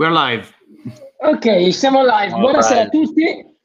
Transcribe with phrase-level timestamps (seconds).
[0.00, 0.48] We're live.
[1.18, 2.32] Ok, siamo live.
[2.32, 2.94] All Buonasera right.
[2.94, 3.58] a tutti.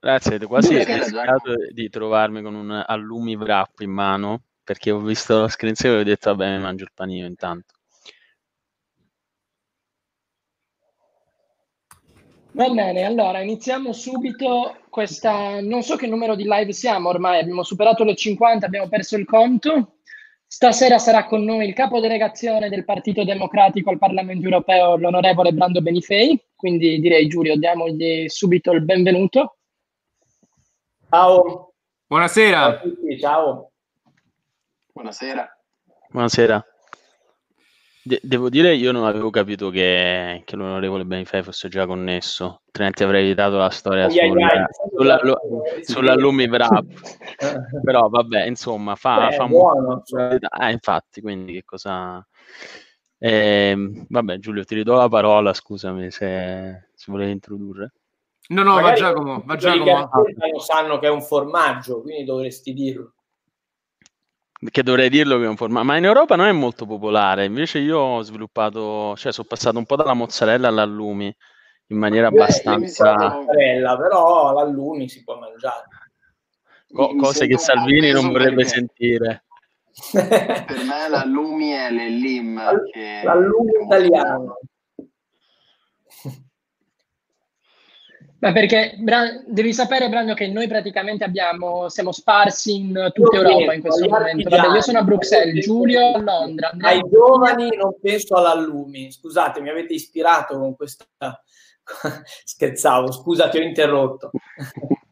[0.00, 5.46] Grazie, quasi rischiato di trovarmi con un allumi wrap in mano perché ho visto lo
[5.46, 7.74] screen saver e ho detto vabbè mi mangio il panino intanto.
[12.50, 15.60] Va bene, allora iniziamo subito questa.
[15.60, 19.24] Non so che numero di live siamo ormai, abbiamo superato le 50, abbiamo perso il
[19.24, 19.93] conto.
[20.54, 26.40] Stasera sarà con noi il capodelegazione del Partito Democratico al Parlamento Europeo, l'onorevole Brando Benifei.
[26.54, 29.56] Quindi direi, Giulio, diamogli subito il benvenuto.
[31.10, 31.42] Ciao.
[31.42, 31.72] Ciao
[32.06, 32.64] Buonasera.
[32.66, 33.72] a tutti, ciao.
[34.92, 35.58] Buonasera.
[36.10, 36.64] Buonasera.
[38.06, 43.02] De- devo dire, io non avevo capito che, che l'onorevole Benifei fosse già connesso, altrimenti
[43.02, 44.64] avrei evitato la storia ai sul, ai.
[44.94, 45.40] sulla- lo-
[45.82, 46.84] sull'allumi wrap.
[47.82, 50.38] Però vabbè, insomma, fa, Beh, fa buono, molto- insomma.
[50.50, 52.22] Ah, infatti, quindi che cosa...
[53.18, 57.92] Ehm, vabbè, Giulio, ti ridò la parola, scusami se, se volevi introdurre.
[58.48, 59.98] No, no, va Magari Giacomo, va quelli che Giacomo.
[59.98, 63.14] ascoltano sanno che è un formaggio, quindi dovresti dirlo.
[64.70, 67.44] Che dovrei dirlo che è un formato, ma in Europa non è molto popolare.
[67.44, 71.34] Invece io ho sviluppato, cioè sono passato un po' dalla mozzarella all'allumi
[71.88, 73.12] in maniera Beh, abbastanza...
[73.14, 75.84] Mozzarella, però l'allumi si può mangiare.
[76.90, 79.44] co- cose che Salvini non vorrebbe sentire.
[80.10, 82.60] Per me la Lumi è l'Elim
[83.22, 84.58] L'allumi italiano.
[88.44, 93.42] Ma perché Bra- devi sapere, Brando, che noi praticamente abbiamo, siamo sparsi in tutta Io
[93.42, 94.48] Europa in penso questo agli momento.
[94.50, 96.70] Vabbè, io sono a Bruxelles, Giulio a Londra.
[96.80, 99.10] Ai giovani non penso all'allumi.
[99.10, 101.06] Scusate, mi avete ispirato con questa...
[102.44, 104.30] Scherzavo, scusa, ti ho interrotto.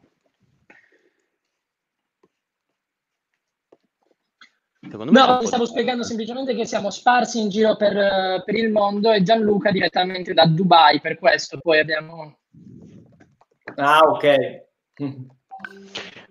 [4.85, 9.23] No, stavo spiegando semplicemente che siamo sparsi in giro per, eh, per il mondo e
[9.23, 12.42] Gianluca direttamente da Dubai, per questo poi abbiamo...
[13.77, 14.23] Ah, ok.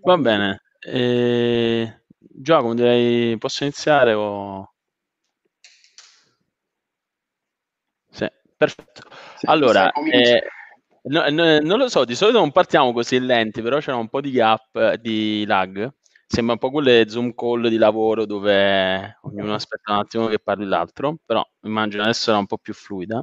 [0.02, 0.60] Va bene.
[0.80, 4.72] Eh, Giacomo, direi posso iniziare o...
[8.10, 8.26] Sì,
[8.56, 9.02] perfetto.
[9.38, 10.42] Sì, Allora, eh,
[11.04, 14.20] no- no- non lo so, di solito non partiamo così lenti, però c'era un po'
[14.20, 15.90] di gap, eh, di lag.
[16.34, 20.64] Sembra un po' quelle Zoom call di lavoro dove ognuno aspetta un attimo che parli
[20.64, 23.22] l'altro, però immagino adesso era un po' più fluida.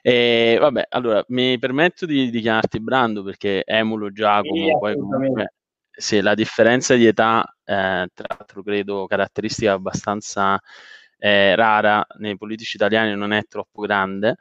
[0.00, 5.54] E vabbè, allora mi permetto di, di chiamarti Brando perché emulo Giacomo, Sì, poi comunque
[5.90, 10.60] sì, la differenza di età, eh, tra l'altro credo caratteristica abbastanza
[11.18, 14.36] eh, rara nei politici italiani, non è troppo grande.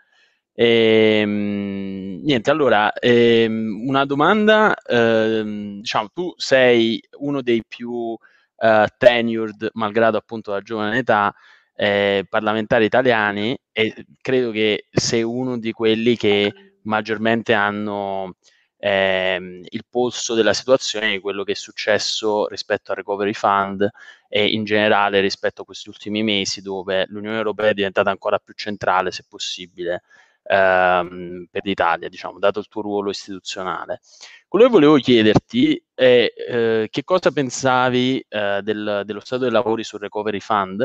[0.60, 8.18] Ehm, niente, allora, ehm, una domanda, ehm, diciamo, tu sei uno dei più
[8.60, 11.32] eh, tenured, malgrado appunto la giovane età,
[11.76, 16.52] eh, parlamentari italiani e credo che sei uno di quelli che
[16.86, 18.34] maggiormente hanno
[18.80, 23.88] ehm, il polso della situazione di quello che è successo rispetto al Recovery Fund
[24.28, 28.54] e in generale rispetto a questi ultimi mesi dove l'Unione Europea è diventata ancora più
[28.56, 30.02] centrale, se possibile,
[30.48, 34.00] ehm, per l'Italia, diciamo, dato il tuo ruolo istituzionale.
[34.48, 39.84] Quello che volevo chiederti è eh, che cosa pensavi eh, del- dello stato dei lavori
[39.84, 40.82] sul Recovery Fund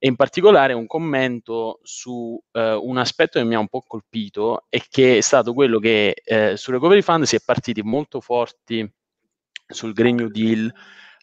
[0.00, 4.66] e in particolare un commento su eh, un aspetto che mi ha un po' colpito
[4.68, 8.88] e che è stato quello che eh, sul Recovery Fund si è partiti molto forti
[9.66, 10.72] sul Green New Deal,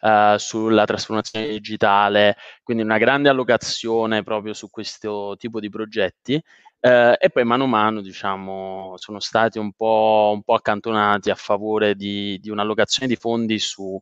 [0.00, 6.40] eh, sulla trasformazione digitale, quindi una grande allocazione proprio su questo tipo di progetti.
[6.86, 11.34] Eh, e poi mano a mano, diciamo, sono stati un po', un po' accantonati a
[11.34, 14.00] favore di, di un'allocazione di fondi su,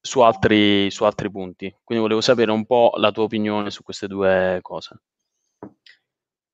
[0.00, 1.74] su altri, su altri punti.
[1.84, 5.02] Quindi volevo sapere un po' la tua opinione su queste due cose.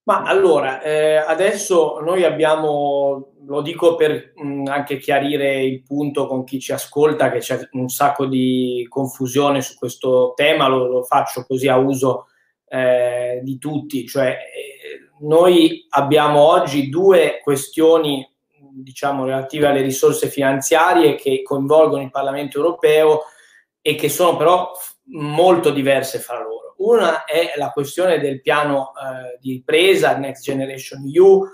[0.08, 6.42] Ma allora, eh, adesso noi abbiamo, lo dico per mh, anche chiarire il punto con
[6.44, 11.44] chi ci ascolta, che c'è un sacco di confusione su questo tema, lo, lo faccio
[11.44, 12.26] così a uso
[12.68, 14.75] eh, di tutti, cioè eh,
[15.20, 23.22] noi abbiamo oggi due questioni, diciamo, relative alle risorse finanziarie che coinvolgono il Parlamento europeo
[23.80, 24.72] e che sono però
[25.12, 26.74] molto diverse fra loro.
[26.78, 31.44] Una è la questione del piano eh, di ripresa, Next Generation EU,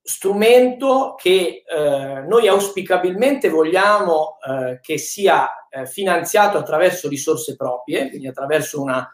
[0.00, 8.26] strumento che eh, noi auspicabilmente vogliamo eh, che sia eh, finanziato attraverso risorse proprie, quindi
[8.26, 9.06] attraverso una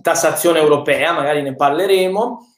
[0.00, 2.51] tassazione europea, magari ne parleremo,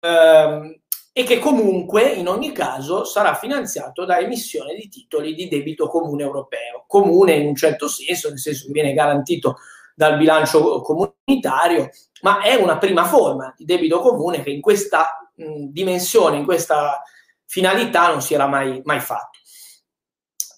[0.00, 0.80] ehm,
[1.12, 6.22] e che comunque in ogni caso sarà finanziato da emissione di titoli di debito comune
[6.22, 9.56] europeo, comune in un certo senso, nel senso che viene garantito
[9.94, 11.90] dal bilancio comunitario,
[12.22, 17.02] ma è una prima forma di debito comune che in questa mh, dimensione, in questa
[17.44, 19.38] finalità non si era mai, mai fatto.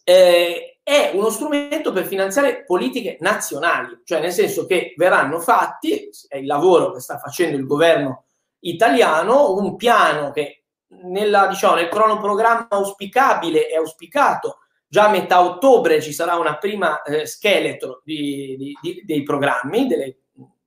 [0.05, 6.37] Eh, è uno strumento per finanziare politiche nazionali, cioè nel senso che verranno fatti, è
[6.37, 8.25] il lavoro che sta facendo il governo
[8.63, 10.65] italiano, un piano che
[11.05, 14.59] nella, diciamo, nel cronoprogramma auspicabile è auspicato.
[14.87, 19.87] Già a metà ottobre ci sarà una prima eh, scheletro di, di, di, dei programmi,
[19.87, 20.19] delle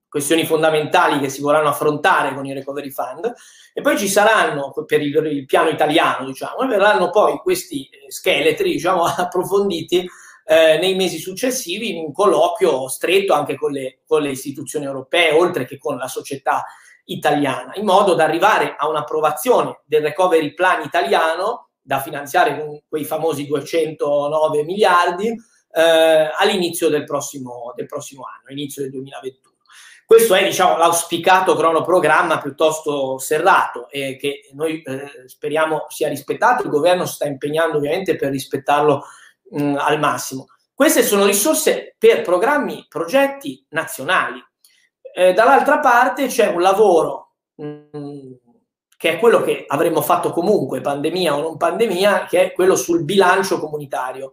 [0.08, 3.32] questioni fondamentali che si vorranno affrontare con il Recovery Fund.
[3.72, 8.10] E poi ci saranno per il, il piano italiano, diciamo, e verranno poi questi eh,
[8.10, 10.08] scheletri, diciamo, approfonditi
[10.48, 15.32] eh, nei mesi successivi in un colloquio stretto anche con le, con le istituzioni europee,
[15.32, 16.64] oltre che con la società
[17.06, 23.04] italiana, in modo da arrivare a un'approvazione del recovery plan italiano da finanziare con quei
[23.04, 29.54] famosi 209 miliardi eh, all'inizio del prossimo, del prossimo anno, inizio del 2021.
[30.06, 36.62] Questo è diciamo, l'auspicato cronoprogramma piuttosto serrato e che noi eh, speriamo sia rispettato.
[36.62, 39.04] Il governo sta impegnando ovviamente per rispettarlo
[39.50, 40.46] mh, al massimo.
[40.72, 44.40] Queste sono risorse per programmi, progetti nazionali.
[45.18, 48.34] Eh, dall'altra parte c'è un lavoro mh,
[48.98, 53.02] che è quello che avremmo fatto comunque, pandemia o non pandemia, che è quello sul
[53.02, 54.32] bilancio comunitario,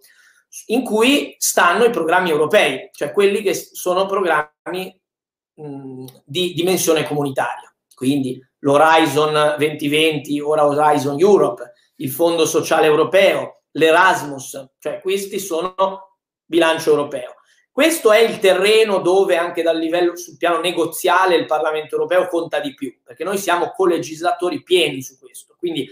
[0.67, 5.01] in cui stanno i programmi europei, cioè quelli che sono programmi
[5.53, 7.73] mh, di dimensione comunitaria.
[7.95, 16.89] Quindi l'Horizon 2020, ora Horizon Europe, il Fondo Sociale Europeo, l'Erasmus, cioè questi sono bilancio
[16.89, 17.35] europeo.
[17.73, 22.59] Questo è il terreno dove anche dal livello sul piano negoziale il Parlamento europeo conta
[22.59, 25.55] di più, perché noi siamo colegislatori pieni su questo.
[25.57, 25.89] Quindi,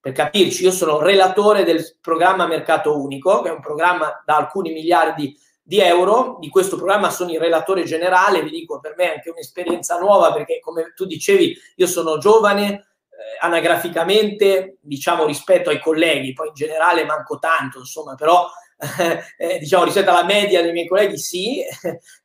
[0.00, 4.72] per capirci, io sono relatore del programma Mercato Unico, che è un programma da alcuni
[4.72, 6.38] miliardi di euro.
[6.40, 10.32] Di questo programma sono il relatore generale, vi dico, per me è anche un'esperienza nuova,
[10.32, 16.54] perché come tu dicevi, io sono giovane, eh, anagraficamente, diciamo rispetto ai colleghi, poi in
[16.54, 18.48] generale manco tanto, insomma, però
[19.36, 21.60] eh, diciamo rispetto alla media dei miei colleghi sì,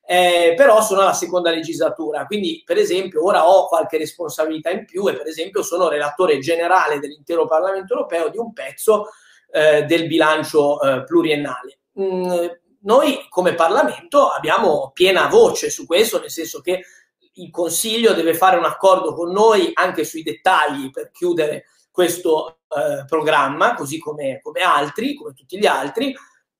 [0.06, 5.06] eh, però sono alla seconda legislatura, quindi per esempio ora ho qualche responsabilità in più
[5.08, 9.08] e per esempio sono relatore generale dell'intero Parlamento europeo di un pezzo
[9.50, 11.78] eh, del bilancio eh, pluriennale.
[12.00, 12.46] Mm,
[12.82, 16.84] noi come Parlamento abbiamo piena voce su questo, nel senso che
[17.36, 23.04] il Consiglio deve fare un accordo con noi anche sui dettagli per chiudere questo eh,
[23.06, 26.14] programma, così come, come altri, come tutti gli altri,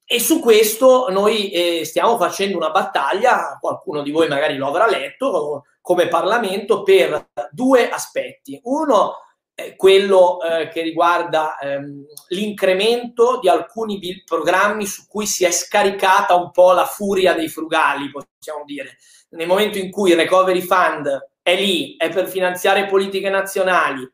[0.07, 4.87] e su questo noi eh, stiamo facendo una battaglia, qualcuno di voi magari lo avrà
[4.87, 8.59] letto, come Parlamento per due aspetti.
[8.65, 9.17] Uno
[9.55, 16.35] è quello eh, che riguarda ehm, l'incremento di alcuni programmi su cui si è scaricata
[16.35, 18.97] un po' la furia dei frugali, possiamo dire.
[19.31, 24.07] Nel momento in cui il Recovery Fund è lì, è per finanziare politiche nazionali,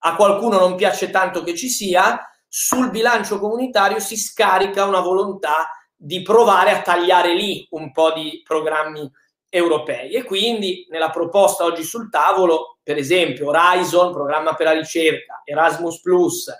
[0.00, 5.68] a qualcuno non piace tanto che ci sia, sul bilancio comunitario si scarica una volontà
[5.94, 9.10] di provare a tagliare lì un po' di programmi
[9.48, 15.42] europei e quindi nella proposta oggi sul tavolo, per esempio Horizon, programma per la ricerca,
[15.44, 16.52] Erasmus Plus,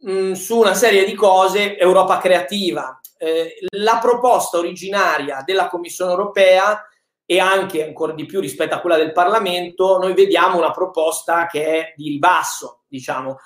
[0.00, 3.00] mh, mm, su una serie di cose, Europa creativa.
[3.16, 6.80] Eh, la proposta originaria della Commissione europea
[7.24, 11.64] e anche ancora di più rispetto a quella del Parlamento, noi vediamo una proposta che
[11.64, 13.38] è di ribasso, diciamo,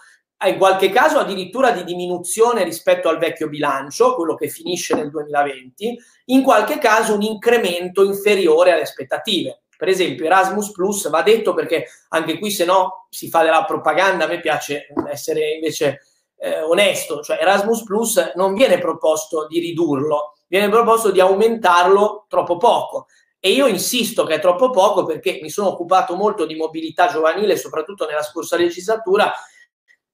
[0.48, 5.98] in qualche caso addirittura di diminuzione rispetto al vecchio bilancio, quello che finisce nel 2020,
[6.26, 9.62] in qualche caso un incremento inferiore alle aspettative.
[9.76, 14.24] Per esempio Erasmus Plus va detto perché anche qui se no si fa della propaganda,
[14.24, 16.02] a me piace essere invece
[16.36, 22.56] eh, onesto, cioè Erasmus Plus non viene proposto di ridurlo, viene proposto di aumentarlo troppo
[22.58, 23.06] poco.
[23.44, 27.56] E io insisto che è troppo poco perché mi sono occupato molto di mobilità giovanile,
[27.56, 29.32] soprattutto nella scorsa legislatura,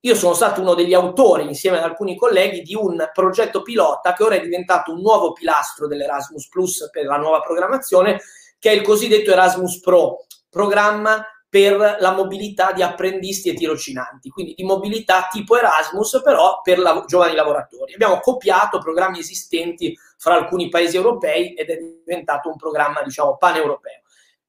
[0.01, 4.23] io sono stato uno degli autori, insieme ad alcuni colleghi, di un progetto pilota che
[4.23, 8.21] ora è diventato un nuovo pilastro dell'Erasmus Plus per la nuova programmazione,
[8.59, 14.55] che è il cosiddetto Erasmus Pro, programma per la mobilità di apprendisti e tirocinanti, quindi
[14.55, 17.95] di mobilità tipo Erasmus, però per la, giovani lavoratori.
[17.95, 24.03] Abbiamo copiato programmi esistenti fra alcuni paesi europei ed è diventato un programma, diciamo, paneuropeo.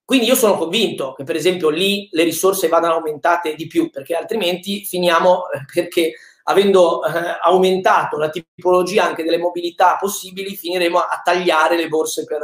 [0.09, 4.15] Quindi io sono convinto che per esempio lì le risorse vadano aumentate di più, perché
[4.15, 6.13] altrimenti finiamo eh, perché
[6.45, 12.39] avendo eh, aumentato la tipologia anche delle mobilità possibili, finiremo a tagliare le borse per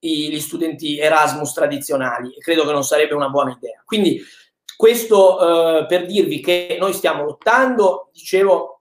[0.00, 3.80] i, gli studenti Erasmus tradizionali credo che non sarebbe una buona idea.
[3.84, 4.20] Quindi
[4.76, 8.80] questo eh, per dirvi che noi stiamo lottando, dicevo,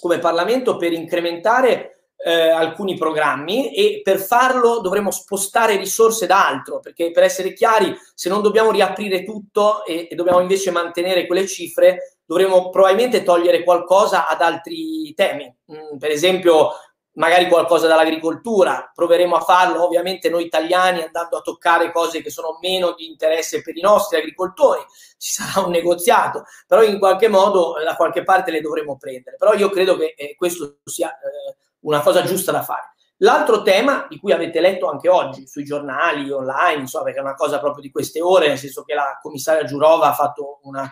[0.00, 6.80] come Parlamento per incrementare eh, alcuni programmi e per farlo dovremo spostare risorse da altro,
[6.80, 11.46] perché per essere chiari, se non dobbiamo riaprire tutto e, e dobbiamo invece mantenere quelle
[11.46, 15.52] cifre, dovremo probabilmente togliere qualcosa ad altri temi.
[15.72, 16.72] Mm, per esempio,
[17.12, 22.58] magari qualcosa dall'agricoltura, proveremo a farlo ovviamente noi italiani andando a toccare cose che sono
[22.60, 24.80] meno di interesse per i nostri agricoltori,
[25.18, 29.52] ci sarà un negoziato, però in qualche modo da qualche parte le dovremo prendere, però
[29.54, 32.94] io credo che eh, questo sia eh, una cosa giusta da fare.
[33.18, 37.34] L'altro tema di cui avete letto anche oggi sui giornali, online, insomma, perché è una
[37.34, 40.88] cosa proprio di queste ore, nel senso che la commissaria Giurova ha fatto una,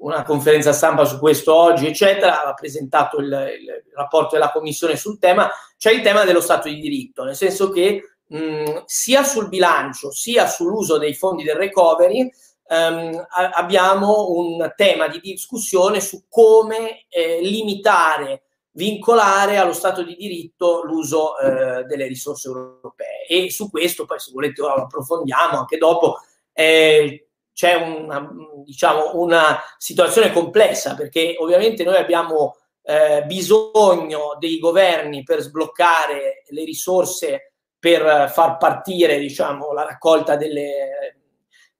[0.00, 5.18] una conferenza stampa su questo oggi, eccetera, ha presentato il, il, rapporto della Commissione sul
[5.20, 10.10] tema, c'è il tema dello Stato di diritto, nel senso che mh, sia sul bilancio
[10.10, 12.30] sia sull'uso dei fondi del recovery
[12.70, 20.14] ehm, a, abbiamo un tema di discussione su come eh, limitare, vincolare allo Stato di
[20.14, 23.26] diritto l'uso eh, delle risorse europee.
[23.28, 26.18] E su questo, poi se volete lo approfondiamo anche dopo,
[26.52, 28.28] eh, c'è una,
[28.64, 36.64] diciamo, una situazione complessa perché ovviamente noi abbiamo eh, bisogno dei governi per sbloccare le
[36.64, 41.16] risorse per far partire diciamo, la raccolta delle,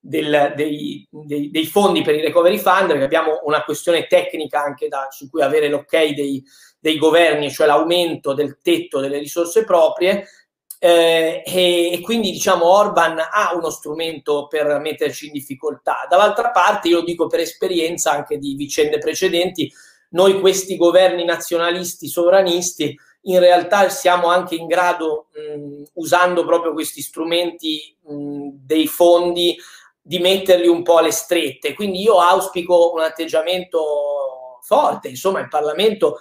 [0.01, 4.89] del, dei, dei, dei, fondi per i recovery fund, perché abbiamo una questione tecnica anche
[4.89, 6.43] da, su cui avere l'ok dei,
[6.81, 10.27] dei governi, cioè l'aumento del tetto delle risorse proprie,
[10.79, 16.07] eh, e, e, quindi diciamo Orban ha uno strumento per metterci in difficoltà.
[16.09, 19.71] Dall'altra parte io dico per esperienza anche di vicende precedenti,
[20.11, 27.03] noi questi governi nazionalisti sovranisti in realtà siamo anche in grado, mh, usando proprio questi
[27.03, 29.57] strumenti mh, dei fondi,
[30.01, 31.75] di metterli un po' alle strette.
[31.75, 36.21] Quindi io auspico un atteggiamento forte, insomma il Parlamento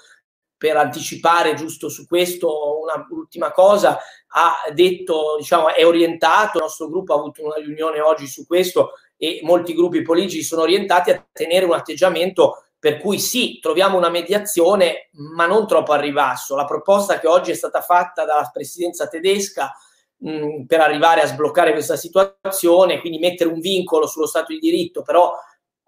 [0.60, 3.98] per anticipare giusto su questo una ultima cosa,
[4.32, 8.92] ha detto, diciamo, è orientato, il nostro gruppo ha avuto una riunione oggi su questo
[9.16, 14.10] e molti gruppi politici sono orientati a tenere un atteggiamento per cui sì, troviamo una
[14.10, 16.56] mediazione, ma non troppo al ribasso.
[16.56, 19.74] La proposta che oggi è stata fatta dalla presidenza tedesca
[20.18, 25.04] mh, per arrivare a sbloccare questa situazione, quindi mettere un vincolo sullo Stato di diritto,
[25.04, 25.34] però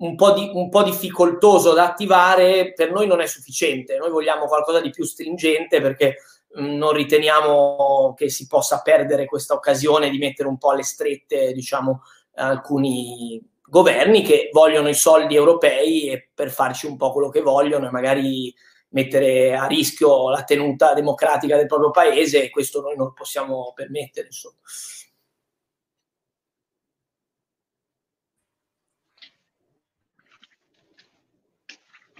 [0.01, 3.97] un po, di, un po' difficoltoso da attivare, per noi non è sufficiente.
[3.97, 6.17] Noi vogliamo qualcosa di più stringente perché
[6.55, 11.53] mh, non riteniamo che si possa perdere questa occasione di mettere un po' alle strette,
[11.53, 12.01] diciamo,
[12.35, 17.87] alcuni governi che vogliono i soldi europei e per farci un po' quello che vogliono
[17.87, 18.53] e magari
[18.89, 24.27] mettere a rischio la tenuta democratica del proprio paese e questo noi non possiamo permettere.
[24.27, 24.57] Insomma.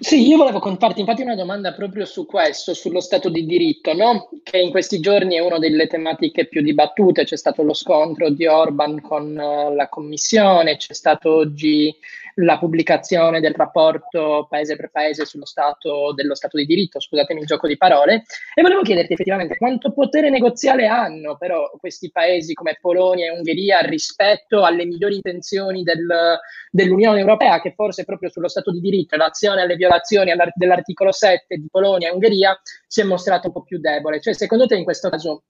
[0.04, 4.32] Sì, io volevo farti infatti una domanda proprio su questo, sullo Stato di diritto, no?
[4.42, 8.48] che in questi giorni è una delle tematiche più dibattute, c'è stato lo scontro di
[8.48, 11.96] Orban con uh, la Commissione, c'è stato oggi
[12.36, 17.46] la pubblicazione del rapporto paese per paese sullo stato, dello Stato di diritto, scusatemi il
[17.46, 18.24] gioco di parole,
[18.54, 23.80] e volevo chiederti effettivamente quanto potere negoziale hanno però questi paesi come Polonia e Ungheria
[23.80, 29.22] rispetto alle migliori intenzioni del, dell'Unione Europea, che forse proprio sullo Stato di diritto, in
[29.22, 33.80] relazione alle violazioni dell'articolo 7 di Polonia e Ungheria, si è mostrato un po' più
[33.80, 34.22] debole.
[34.22, 35.44] Cioè, secondo te in questo caso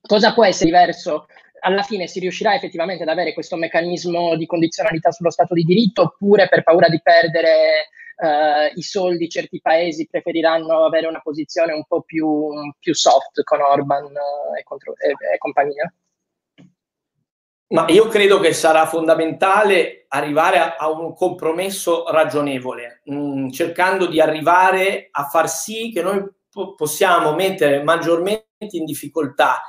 [0.00, 1.26] cosa può essere diverso
[1.60, 6.02] alla fine si riuscirà effettivamente ad avere questo meccanismo di condizionalità sullo Stato di diritto
[6.02, 11.84] oppure per paura di perdere uh, i soldi certi paesi preferiranno avere una posizione un
[11.86, 12.48] po' più,
[12.78, 15.92] più soft con Orban uh, e, contro, e, e compagnia?
[17.68, 24.06] Ma io credo che sarà fondamentale arrivare a, a un compromesso ragionevole, mh, mm, cercando
[24.06, 29.62] di arrivare a far sì che noi po- possiamo mettere maggiormente in difficoltà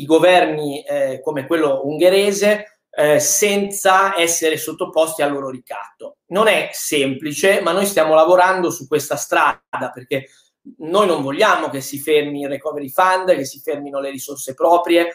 [0.00, 6.18] i governi eh, come quello ungherese eh, senza essere sottoposti al loro ricatto.
[6.28, 10.26] Non è semplice, ma noi stiamo lavorando su questa strada perché
[10.78, 15.12] noi non vogliamo che si fermi il recovery fund, che si fermino le risorse proprie.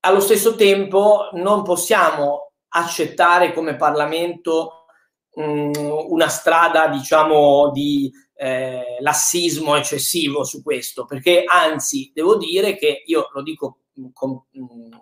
[0.00, 4.86] Allo stesso tempo non possiamo accettare come Parlamento
[5.34, 5.72] mh, mm,
[6.08, 13.30] una strada, diciamo, di eh, lassismo eccessivo su questo, perché anzi devo dire che io
[13.32, 13.78] lo dico
[14.12, 14.42] con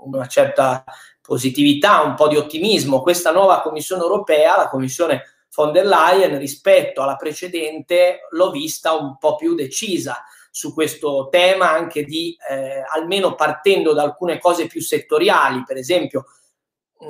[0.01, 0.85] una certa
[1.21, 3.03] positività, un po' di ottimismo.
[3.03, 5.23] Questa nuova Commissione europea, la Commissione
[5.55, 11.71] von der Leyen, rispetto alla precedente, l'ho vista un po' più decisa su questo tema,
[11.71, 16.25] anche di, eh, almeno partendo da alcune cose più settoriali, per esempio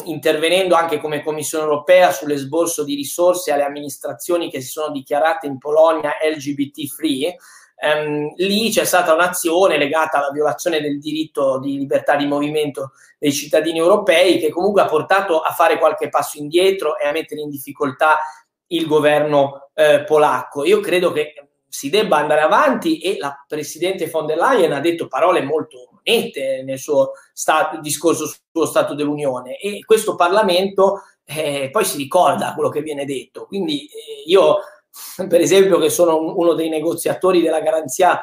[0.05, 5.59] intervenendo anche come Commissione europea sull'esborso di risorse alle amministrazioni che si sono dichiarate in
[5.59, 7.37] Polonia LGBT free,
[7.77, 13.33] ehm, lì c'è stata un'azione legata alla violazione del diritto di libertà di movimento dei
[13.33, 17.51] cittadini europei che comunque ha portato a fare qualche passo indietro e a mettere in
[17.51, 18.19] difficoltà
[18.69, 20.65] il governo eh, polacco.
[20.65, 21.35] Io credo che
[21.69, 26.63] si debba andare avanti e la Presidente von der Leyen ha detto parole molto nette
[26.65, 32.69] nel suo stato, discorso sullo Stato dell'Unione e questo Parlamento eh, poi si ricorda quello
[32.69, 33.47] che viene detto.
[33.47, 34.59] Quindi eh, io,
[35.29, 38.21] per esempio, che sono uno dei negoziatori della garanzia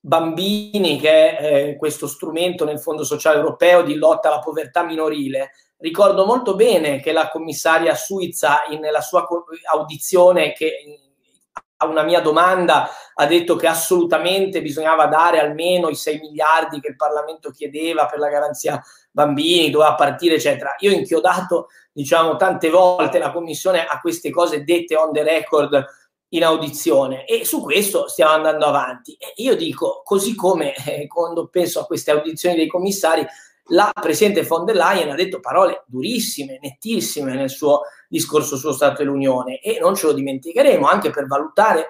[0.00, 5.52] bambini, che è eh, questo strumento nel Fondo Sociale Europeo di lotta alla povertà minorile,
[5.78, 9.26] ricordo molto bene che la commissaria Suiza, nella sua
[9.72, 11.00] audizione che
[11.76, 16.88] a una mia domanda ha detto che assolutamente bisognava dare almeno i 6 miliardi che
[16.88, 20.74] il Parlamento chiedeva per la garanzia bambini, doveva partire, eccetera.
[20.78, 25.84] Io ho inchiodato, diciamo, tante volte la Commissione a queste cose dette on the record
[26.30, 29.12] in audizione e su questo stiamo andando avanti.
[29.12, 33.24] E io dico, così come eh, quando penso a queste audizioni dei commissari,
[33.68, 39.02] la Presidente von der Leyen ha detto parole durissime, nettissime nel suo discorso sullo Stato
[39.02, 41.86] dell'Unione e non ce lo dimenticheremo anche per valutare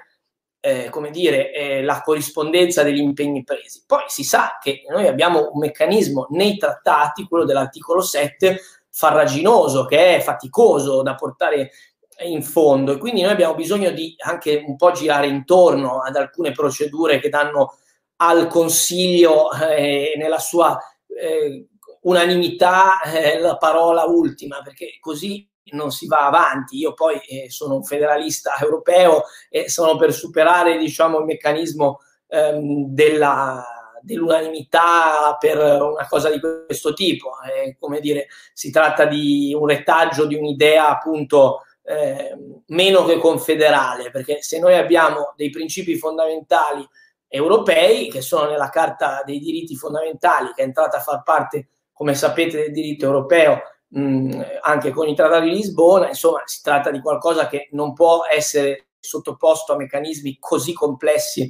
[0.60, 3.82] eh, come dire, eh, la corrispondenza degli impegni presi.
[3.86, 8.60] Poi si sa che noi abbiamo un meccanismo nei trattati, quello dell'articolo 7,
[8.94, 11.72] farraginoso, che è faticoso da portare
[12.26, 16.52] in fondo e quindi noi abbiamo bisogno di anche un po' girare intorno ad alcune
[16.52, 17.76] procedure che danno
[18.18, 20.78] al Consiglio eh, nella sua
[21.08, 21.66] eh,
[22.02, 26.76] unanimità eh, la parola ultima, perché così non si va avanti.
[26.78, 32.86] Io poi eh, sono un federalista europeo e sono per superare diciamo, il meccanismo ehm,
[32.86, 37.32] della, dell'unanimità per una cosa di questo tipo.
[37.42, 42.36] Eh, come dire, si tratta di un retaggio di un'idea appunto eh,
[42.66, 46.86] meno che confederale, perché se noi abbiamo dei principi fondamentali
[47.28, 52.14] europei che sono nella Carta dei diritti fondamentali, che è entrata a far parte, come
[52.14, 57.00] sapete, del diritto europeo, mh, anche con il Trattato di Lisbona, insomma, si tratta di
[57.00, 61.48] qualcosa che non può essere sottoposto a meccanismi così complessi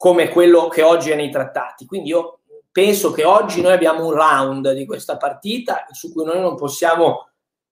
[0.00, 1.84] come quello che oggi è nei trattati.
[1.84, 2.38] Quindi io
[2.72, 7.28] penso che oggi noi abbiamo un round di questa partita su cui noi non possiamo,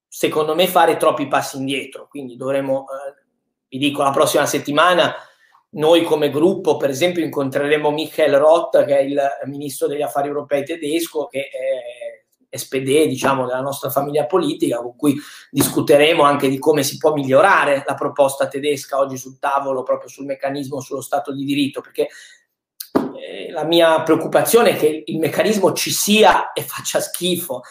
[0.07, 2.07] secondo me, fare troppi passi indietro.
[2.07, 3.23] Quindi dovremo, eh,
[3.69, 5.15] vi dico, la prossima settimana
[5.71, 10.65] noi come gruppo, per esempio, incontreremo Michael Roth, che è il ministro degli affari europei
[10.65, 12.18] tedesco, che è
[12.51, 15.17] SPD, diciamo, della nostra famiglia politica, con cui
[15.51, 20.27] discuteremo anche di come si può migliorare la proposta tedesca oggi sul tavolo, proprio sul
[20.27, 22.09] meccanismo sullo Stato di diritto, perché
[23.19, 27.63] eh, la mia preoccupazione è che il meccanismo ci sia e faccia schifo,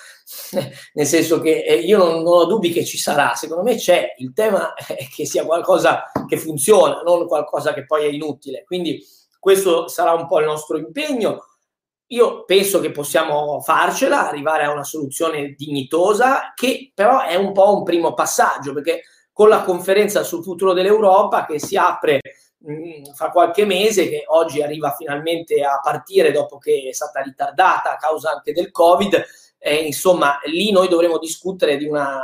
[0.94, 4.14] nel senso che eh, io non, non, ho dubbi che ci sarà, secondo me c'è,
[4.18, 9.04] il tema è che sia qualcosa che funziona, non qualcosa che poi è inutile, quindi
[9.40, 11.46] questo sarà un po' il nostro impegno.
[12.08, 17.76] Io penso che possiamo farcela, arrivare a una soluzione dignitosa, che però è un po'
[17.76, 22.22] un primo passaggio, perché con la conferenza sul futuro dell'Europa che si apre
[22.60, 27.92] mh, fra qualche mese, che oggi arriva finalmente a partire dopo che è stata ritardata
[27.92, 29.26] a causa anche del Covid,
[29.60, 32.22] eh, insomma, lì noi dovremo discutere di una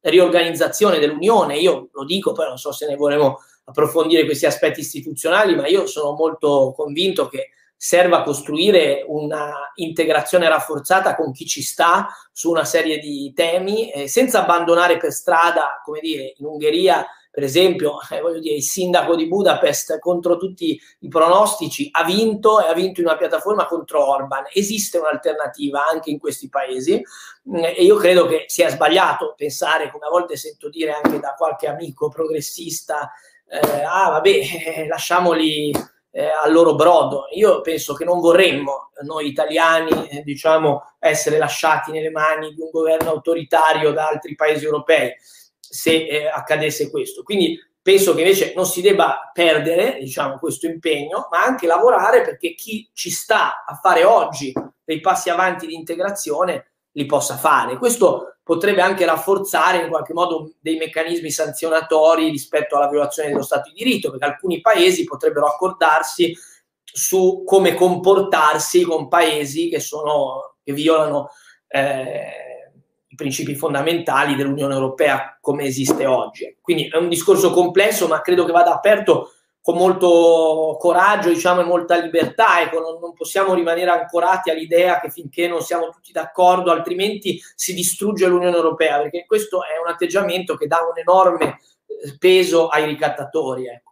[0.00, 1.56] riorganizzazione dell'Unione.
[1.56, 5.86] Io lo dico, poi non so se ne vorremmo approfondire questi aspetti istituzionali, ma io
[5.86, 7.50] sono molto convinto che
[7.84, 14.06] serva costruire una integrazione rafforzata con chi ci sta su una serie di temi, eh,
[14.06, 19.16] senza abbandonare per strada, come dire, in Ungheria per esempio, eh, voglio dire, il sindaco
[19.16, 24.06] di Budapest contro tutti i pronostici ha vinto e ha vinto in una piattaforma contro
[24.06, 24.44] Orban.
[24.52, 27.02] Esiste un'alternativa anche in questi paesi
[27.42, 31.18] mh, mm, e io credo che sia sbagliato pensare, come a volte sento dire anche
[31.18, 33.10] da qualche amico progressista,
[33.48, 34.30] eh, ah vabbè,
[34.76, 37.26] eh, lasciamoli eh, al loro brodo.
[37.32, 42.70] Io penso che non vorremmo noi italiani, eh, diciamo, essere lasciati nelle mani di un
[42.70, 45.12] governo autoritario da altri paesi europei
[45.58, 47.22] se eh, accadesse questo.
[47.22, 52.54] Quindi penso che invece non si debba perdere diciamo, questo impegno, ma anche lavorare perché
[52.54, 54.52] chi ci sta a fare oggi
[54.84, 57.78] dei passi avanti di integrazione li possa fare.
[57.78, 63.70] Questo potrebbe anche rafforzare in qualche modo dei meccanismi sanzionatori rispetto alla violazione dello Stato
[63.70, 66.36] di diritto, perché alcuni paesi potrebbero accordarsi
[66.84, 71.30] su come comportarsi con paesi che, sono, che violano
[71.68, 72.70] eh,
[73.06, 76.58] i principi fondamentali dell'Unione Europea come esiste oggi.
[76.60, 81.64] Quindi è un discorso complesso, ma credo che vada aperto con molto coraggio diciamo, e
[81.64, 82.60] molta libertà.
[82.60, 87.72] Ecco, non, non, possiamo rimanere ancorati all'idea che finché non siamo tutti d'accordo, altrimenti si
[87.72, 92.86] distrugge l'Unione Europea, perché questo è un atteggiamento che dà un enorme eh, peso ai
[92.86, 93.68] ricattatori.
[93.68, 93.91] Ecco.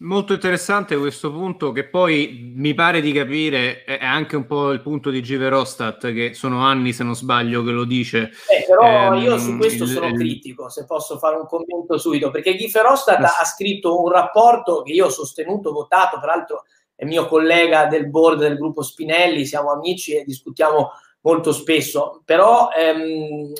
[0.00, 4.80] Molto interessante questo punto che poi mi pare di capire è anche un po' il
[4.80, 8.30] punto di Giverostat che sono anni se non sbaglio che lo dice.
[8.48, 10.14] Eh, però ehm, io su questo il, sono il...
[10.14, 15.06] critico, se posso fare un commento subito, perché Giverostat ha scritto un rapporto che io
[15.06, 20.22] ho sostenuto, votato, peraltro è mio collega del board del gruppo Spinelli, siamo amici e
[20.24, 23.52] discutiamo molto spesso, però ehm,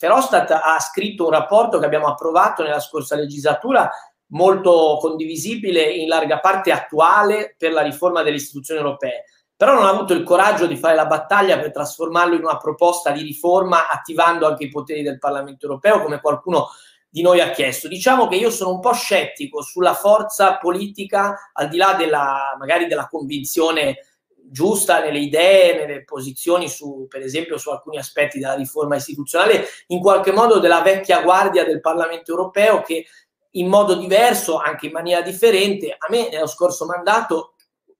[0.00, 3.88] Verhofstadt ha scritto un rapporto che abbiamo approvato nella scorsa legislatura
[4.28, 9.24] molto condivisibile, in larga parte attuale per la riforma delle istituzioni europee,
[9.56, 13.10] però non ha avuto il coraggio di fare la battaglia per trasformarlo in una proposta
[13.10, 16.68] di riforma attivando anche i poteri del Parlamento europeo, come qualcuno
[17.08, 17.88] di noi ha chiesto.
[17.88, 22.86] Diciamo che io sono un po' scettico sulla forza politica, al di là della, magari
[22.86, 24.00] della convinzione
[24.48, 30.00] giusta nelle idee, nelle posizioni su, per esempio, su alcuni aspetti della riforma istituzionale, in
[30.00, 33.06] qualche modo della vecchia guardia del Parlamento europeo che
[33.56, 35.90] in modo diverso, anche in maniera differente.
[35.92, 37.54] A me nello scorso mandato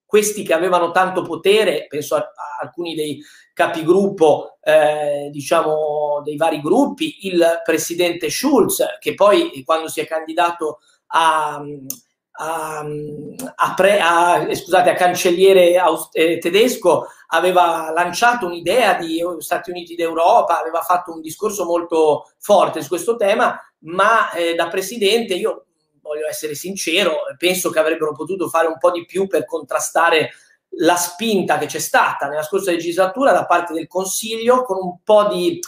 [0.05, 3.21] questi che avevano tanto potere, penso a, a alcuni dei
[3.53, 10.79] capigruppo, eh, diciamo, dei vari gruppi, il presidente Schulz, che poi quando si è candidato
[11.09, 11.63] a,
[12.39, 12.85] a,
[13.55, 15.75] a, pre, a, scusate, cancelliere
[16.13, 22.83] eh, tedesco aveva lanciato un'idea di Stati Uniti d'Europa, aveva fatto un discorso molto forte
[22.83, 25.67] su questo tema, ma eh, da presidente io
[26.01, 30.31] voglio essere sincero, penso che avrebbero potuto fare un po' di più per contrastare
[30.79, 35.29] la spinta che c'è stata nella scorsa legislatura da parte del Consiglio con un po'
[35.29, 35.59] di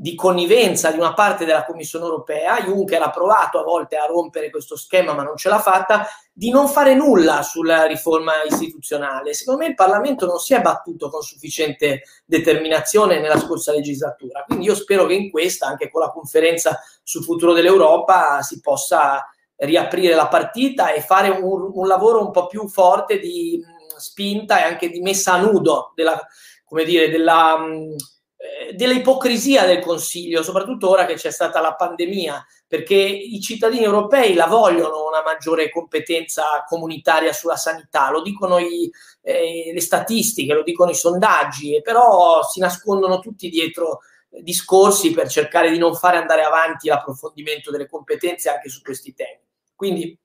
[0.00, 4.48] di connivenza di una parte della Commissione europea, Juncker ha provato a volte a rompere
[4.48, 9.34] questo schema ma non ce l'ha fatta, di non fare nulla sulla riforma istituzionale.
[9.34, 14.66] Secondo me il Parlamento non si è battuto con sufficiente determinazione nella scorsa legislatura, quindi
[14.66, 20.14] io spero che in questa, anche con la conferenza sul futuro dell'Europa, si possa riaprire
[20.14, 24.62] la partita e fare un, un lavoro un po' più forte di mh, spinta e
[24.62, 26.24] anche di messa a nudo della,
[26.64, 27.58] come dire, della...
[27.58, 27.96] Mh,
[28.74, 34.46] dell'ipocrisia del Consiglio, soprattutto ora che c'è stata la pandemia, perché i cittadini europei la
[34.46, 38.90] vogliono una maggiore competenza comunitaria sulla sanità, lo dicono i,
[39.22, 45.70] eh, le statistiche, lo dicono i sondaggi, però si nascondono tutti dietro discorsi per cercare
[45.70, 49.40] di non fare andare avanti l'approfondimento delle competenze anche su questi temi.
[49.74, 50.18] Quindi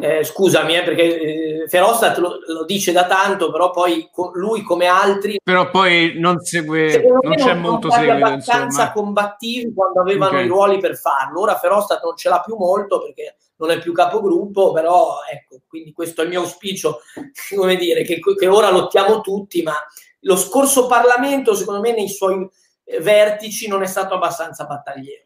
[0.00, 1.20] eh, scusami, eh, perché
[1.62, 5.38] eh, Ferostat lo, lo, dice da tanto, però poi co- lui come altri...
[5.42, 8.12] Però poi non segue, non c'è non molto seguito.
[8.12, 8.92] abbastanza insomma.
[8.92, 10.44] combattivi quando avevano okay.
[10.44, 11.40] i ruoli per farlo.
[11.40, 15.92] Ora Ferostat non ce l'ha più molto perché non è più capogruppo, però ecco, quindi
[15.92, 17.00] questo è il mio auspicio,
[17.54, 19.74] come dire, che, che ora lottiamo tutti, ma
[20.20, 22.46] lo scorso Parlamento, secondo me, nei suoi
[23.00, 25.24] vertici non è stato abbastanza battagliero.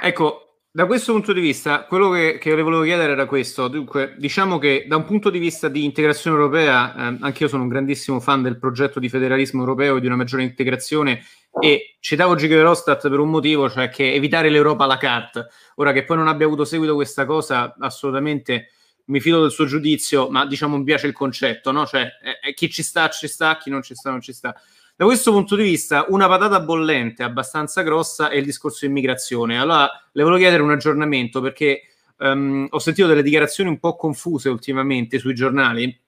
[0.00, 3.68] Ecco, da questo punto di vista, quello che, che le volevo chiedere era questo.
[3.68, 7.68] Dunque, diciamo che da un punto di vista di integrazione europea, eh, anche sono un
[7.68, 11.22] grandissimo fan del progetto di federalismo europeo e di una maggiore integrazione
[11.60, 15.48] e citavo Giga Verhofstadt per un motivo, cioè che evitare l'Europa alla carte.
[15.74, 18.68] Ora che poi non abbia avuto seguito questa cosa, assolutamente
[19.06, 21.86] mi fido del suo giudizio, ma diciamo mi piace il concetto, no?
[21.86, 22.08] Cioè,
[22.42, 24.54] eh, chi ci sta, ci sta, chi non ci sta, non ci sta.
[24.94, 29.58] Da questo punto di vista, una patata bollente abbastanza grossa è il discorso di immigrazione.
[29.58, 31.82] Allora, le volevo chiedere un aggiornamento perché
[32.18, 35.98] um, ho sentito delle dichiarazioni un po' confuse ultimamente sui giornali,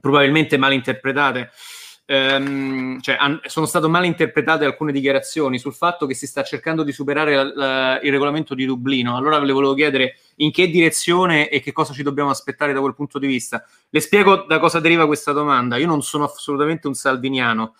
[0.00, 1.50] probabilmente mal interpretate
[2.04, 6.82] ehm, cioè, an- sono state mal interpretate alcune dichiarazioni sul fatto che si sta cercando
[6.82, 9.16] di superare la, la, il regolamento di Dublino.
[9.16, 12.94] Allora le volevo chiedere in che direzione e che cosa ci dobbiamo aspettare da quel
[12.94, 13.64] punto di vista.
[13.88, 15.76] Le spiego da cosa deriva questa domanda.
[15.76, 17.74] Io non sono assolutamente un salviniano,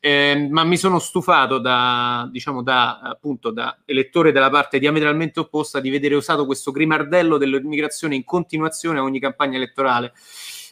[0.00, 5.80] eh, ma mi sono stufato da, diciamo, da, appunto, da elettore della parte diametralmente opposta
[5.80, 10.12] di vedere usato questo grimardello dell'immigrazione in continuazione a ogni campagna elettorale.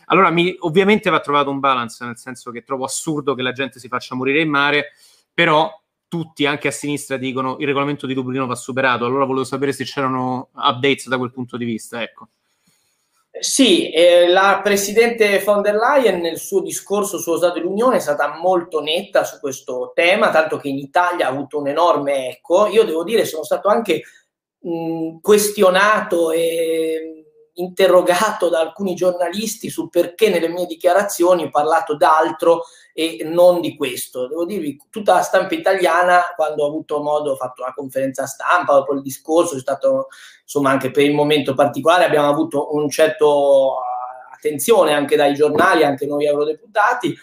[0.06, 3.78] Allora, mi, ovviamente va trovato un balance, nel senso che trovo assurdo che la gente
[3.78, 4.92] si faccia morire in mare,
[5.32, 5.70] però
[6.08, 9.04] tutti, anche a sinistra, dicono il regolamento di Dublino va superato.
[9.04, 12.02] Allora volevo sapere se c'erano updates da quel punto di vista.
[12.02, 12.28] Ecco.
[13.36, 18.38] Sì, eh, la Presidente von der Leyen nel suo discorso sullo Stato dell'Unione è stata
[18.40, 22.68] molto netta su questo tema, tanto che in Italia ha avuto un enorme eco.
[22.68, 24.02] Io devo dire, sono stato anche
[24.60, 27.23] mh, questionato e
[27.54, 32.62] interrogato da alcuni giornalisti su perché nelle mie dichiarazioni ho parlato d'altro
[32.92, 34.28] e non di questo.
[34.28, 38.74] Devo dirvi, tutta la stampa italiana, quando ho avuto modo, ho fatto una conferenza stampa,
[38.74, 40.08] dopo il discorso, è stato
[40.42, 45.84] insomma anche per il momento particolare, abbiamo avuto un certo eh, attenzione anche dai giornali,
[45.84, 47.16] anche noi eurodeputati,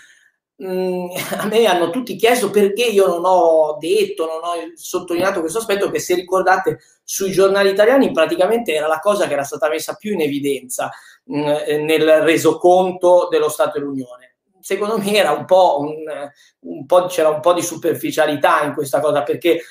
[1.37, 5.89] a me hanno tutti chiesto perché io non ho detto, non ho sottolineato questo aspetto
[5.89, 10.13] che se ricordate sui giornali italiani praticamente era la cosa che era stata messa più
[10.13, 10.91] in evidenza.
[11.25, 14.35] mh, nel resoconto dello Stato dell'Unione.
[14.59, 15.95] Secondo me un po', un,
[16.59, 19.61] un po', c'era un po' di superficialità in questa cosa perché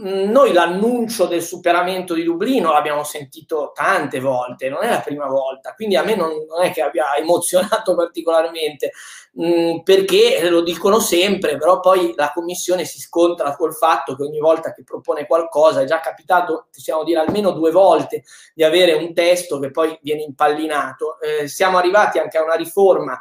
[0.00, 5.74] noi l'annuncio del superamento di Dublino l'abbiamo sentito tante volte, non è la prima volta,
[5.74, 8.92] quindi a me non, non è che abbia emozionato particolarmente,
[9.32, 14.38] mh, perché lo dicono sempre, però poi la Commissione si scontra col fatto che ogni
[14.38, 18.22] volta che propone qualcosa, è già capitato, possiamo dire almeno due volte,
[18.54, 21.18] di avere un testo che poi viene impallinato.
[21.20, 23.20] Eh, siamo arrivati anche a una riforma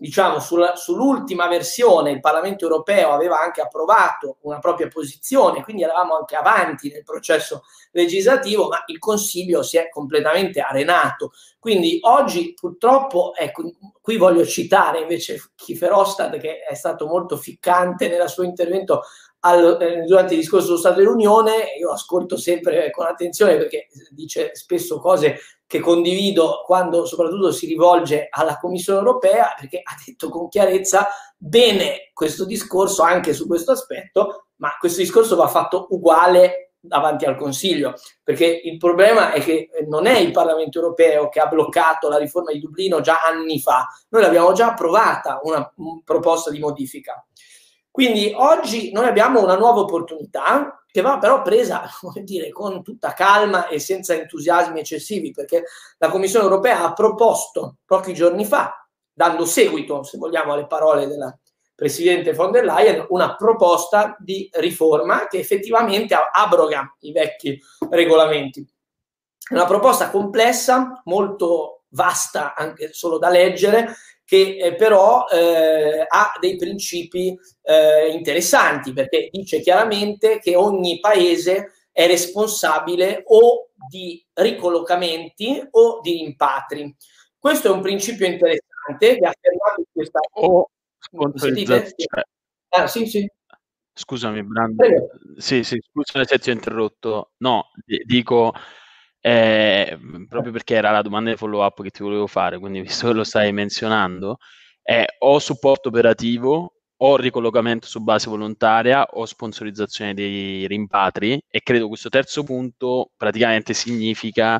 [0.00, 6.16] diciamo, sulla, sull'ultima versione il Parlamento europeo aveva anche approvato una propria posizione, quindi eravamo
[6.16, 11.32] anche avanti nel processo legislativo, ma il Consiglio si è completamente arenato.
[11.58, 18.08] Quindi oggi purtroppo, ecco, qui voglio citare invece Kiefer Hostad che è stato molto ficcante
[18.08, 19.02] nel suo intervento
[19.40, 24.54] al, eh, durante il discorso sullo Stato dell'Unione, io ascolto sempre con attenzione perché dice
[24.54, 30.48] spesso cose che condivido quando soprattutto si rivolge alla Commissione europea, perché ha detto con
[30.48, 37.24] chiarezza bene questo discorso anche su questo aspetto, ma questo discorso va fatto uguale davanti
[37.24, 42.08] al Consiglio, perché il problema è che non è il Parlamento europeo che ha bloccato
[42.08, 46.58] la riforma di Dublino già anni fa, noi l'abbiamo già approvata una, una proposta di
[46.58, 47.24] modifica.
[47.90, 51.88] Quindi oggi noi abbiamo una nuova opportunità che va però presa
[52.22, 55.64] dire, con tutta calma e senza entusiasmi eccessivi, perché
[55.98, 61.36] la Commissione europea ha proposto pochi giorni fa, dando seguito, se vogliamo, alle parole della
[61.74, 68.68] Presidente von der Leyen, una proposta di riforma che effettivamente abroga i vecchi regolamenti.
[69.50, 73.94] Una proposta complessa, molto vasta anche solo da leggere,
[74.30, 81.72] che eh, però eh, ha dei principi eh, interessanti perché dice chiaramente che ogni paese
[81.90, 86.94] è responsabile o di ricollocamenti o di rimpatri.
[87.36, 90.20] Questo è un principio interessante che ha affermato questa...
[90.34, 92.24] O sponsorizzazione.
[92.68, 93.28] Ah, sì, sì.
[93.92, 94.84] Scusami, Brando.
[95.38, 97.32] Sì, sì, scusa se ti ho interrotto.
[97.38, 97.72] No,
[98.06, 98.52] dico
[99.20, 103.08] eh, proprio perché era la domanda di follow up che ti volevo fare, quindi visto
[103.08, 104.38] che lo stai menzionando,
[104.82, 111.88] è o supporto operativo o ricollocamento su base volontaria o sponsorizzazione dei rimpatri e credo
[111.88, 114.58] questo terzo punto praticamente significa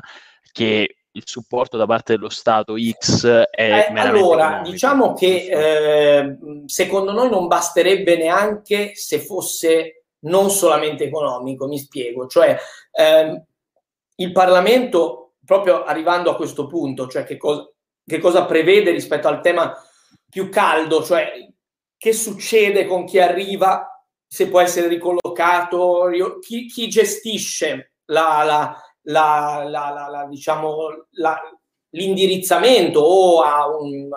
[0.51, 4.71] che il supporto da parte dello Stato X è eh, allora economico.
[4.71, 12.27] diciamo che eh, secondo noi non basterebbe neanche se fosse non solamente economico mi spiego
[12.27, 12.57] cioè
[12.91, 13.43] eh,
[14.15, 17.69] il Parlamento, proprio arrivando a questo punto, cioè che cosa,
[18.05, 19.75] che cosa prevede rispetto al tema
[20.29, 21.31] più caldo, cioè
[21.97, 23.87] che succede con chi arriva,
[24.27, 28.43] se può essere ricollocato, chi, chi gestisce la,
[29.01, 31.07] la, la, la diciamo,
[31.89, 34.09] l'indirizzamento o a un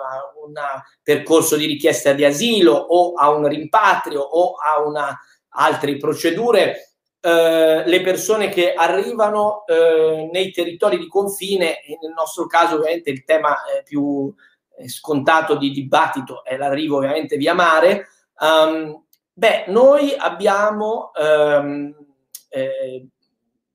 [0.57, 5.19] a percorso di richiesta di asilo o a un rimpatrio o a una,
[5.55, 6.94] altre procedure
[7.25, 13.09] eh, le persone che arrivano eh, nei territori di confine, e nel nostro caso ovviamente
[13.09, 14.31] il tema eh, più
[14.85, 18.09] scontato di dibattito è l'arrivo ovviamente via mare,
[18.39, 21.95] um, beh, noi abbiamo um,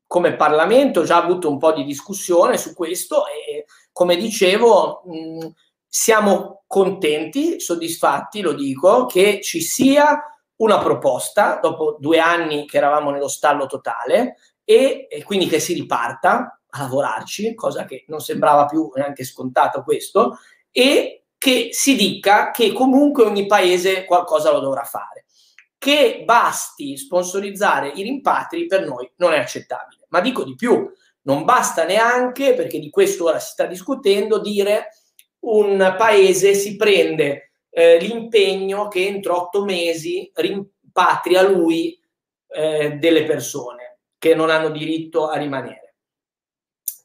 [0.06, 5.48] come Parlamento già avuto un po' di discussione su questo e come dicevo mh,
[5.88, 10.22] siamo contenti, soddisfatti, lo dico, che ci sia
[10.60, 15.74] una proposta dopo due anni che eravamo nello stallo totale e, e, quindi che si
[15.74, 20.38] riparta a lavorarci, cosa che non sembrava più neanche scontato questo,
[20.70, 25.24] e che si dica che comunque ogni paese qualcosa lo dovrà fare.
[25.76, 30.06] Che basti sponsorizzare i rimpatri per noi non è accettabile.
[30.10, 30.88] Ma dico di più,
[31.22, 34.90] non basta neanche, perché di questo ora si sta discutendo, dire
[35.40, 41.98] un paese si prende eh, l'impegno che entro otto mesi rimpatria lui
[42.48, 45.94] eh, delle persone che non hanno diritto a rimanere.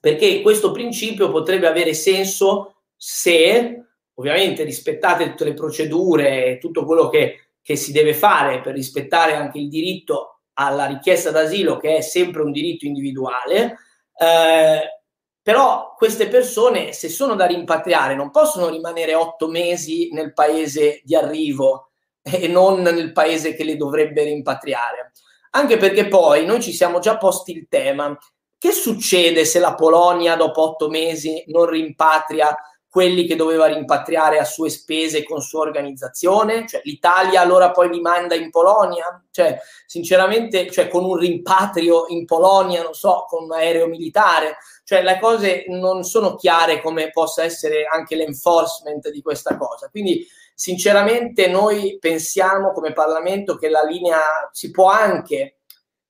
[0.01, 7.09] Perché questo principio potrebbe avere senso se, ovviamente, rispettate tutte le procedure e tutto quello
[7.09, 12.01] che, che si deve fare per rispettare anche il diritto alla richiesta d'asilo, che è
[12.01, 13.77] sempre un diritto individuale,
[14.17, 15.03] eh,
[15.45, 21.15] però queste persone, se sono da rimpatriare, non possono rimanere otto mesi nel paese di
[21.15, 21.91] arrivo
[22.23, 25.11] e non nel paese che le dovrebbe rimpatriare.
[25.51, 28.17] Anche perché poi noi ci siamo già posti il tema,
[28.57, 32.57] che succede se la Polonia dopo otto mesi non rimpatria
[32.89, 36.65] quelli che doveva rimpatriare a sue spese con sua organizzazione?
[36.65, 39.23] Cioè, L'Italia allora poi li manda in Polonia?
[39.29, 44.55] Cioè, sinceramente, cioè, con un rimpatrio in Polonia, non so, con un aereo militare?
[44.85, 49.89] Cioè, le cose non sono chiare come possa essere anche l'enforcement di questa cosa.
[49.89, 54.19] Quindi, sinceramente, noi pensiamo come Parlamento che la linea
[54.51, 55.57] si può anche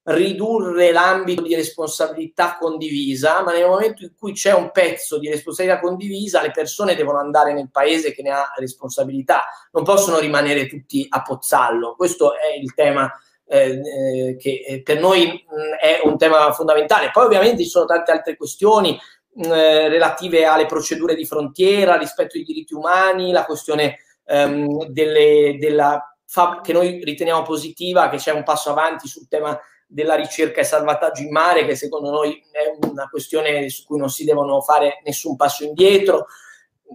[0.08, 5.80] ridurre l'ambito di responsabilità condivisa, ma nel momento in cui c'è un pezzo di responsabilità
[5.80, 11.06] condivisa, le persone devono andare nel paese che ne ha responsabilità, non possono rimanere tutti
[11.10, 11.96] a Pozzallo.
[11.96, 13.10] Questo è il tema
[13.48, 17.12] eh, eh che eh, per noi mh, è un tema fondamentale.
[17.12, 19.00] Poi ovviamente ci sono tante altre questioni
[19.34, 25.58] mh, eh, relative alle procedure di frontiera, rispetto ai diritti umani, la questione ehm, delle,
[25.60, 26.16] della,
[26.62, 31.22] che noi riteniamo positiva, che c'è un passo avanti sul tema della ricerca e salvataggio
[31.22, 35.36] in mare, che secondo noi è una questione su cui non si devono fare nessun
[35.36, 36.26] passo indietro.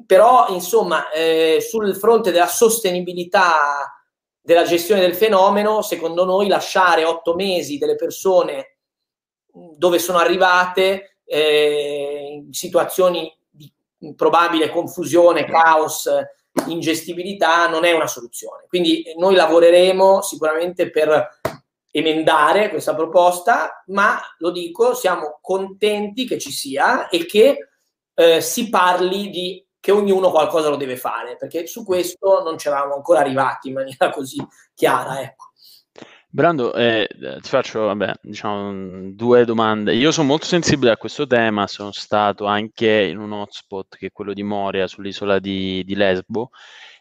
[0.06, 3.99] Però, insomma, eh, sul fronte della sostenibilità
[4.40, 8.76] della gestione del fenomeno, secondo noi lasciare otto mesi delle persone
[9.52, 13.72] dove sono arrivate eh, in situazioni di
[14.16, 16.08] probabile confusione, caos,
[16.66, 18.64] ingestibilità non è una soluzione.
[18.68, 21.38] Quindi noi lavoreremo sicuramente per
[21.92, 27.68] emendare questa proposta, ma lo dico, siamo contenti che ci sia e che
[28.14, 32.68] eh, si parli di che ognuno qualcosa lo deve fare, perché su questo non ci
[32.68, 35.20] eravamo ancora arrivati in maniera così chiara.
[35.20, 35.48] Ecco.
[36.32, 37.08] Brando, eh,
[37.40, 39.94] ti faccio vabbè, diciamo, due domande.
[39.94, 44.12] Io sono molto sensibile a questo tema, sono stato anche in un hotspot che è
[44.12, 46.50] quello di Moria, sull'isola di, di Lesbo,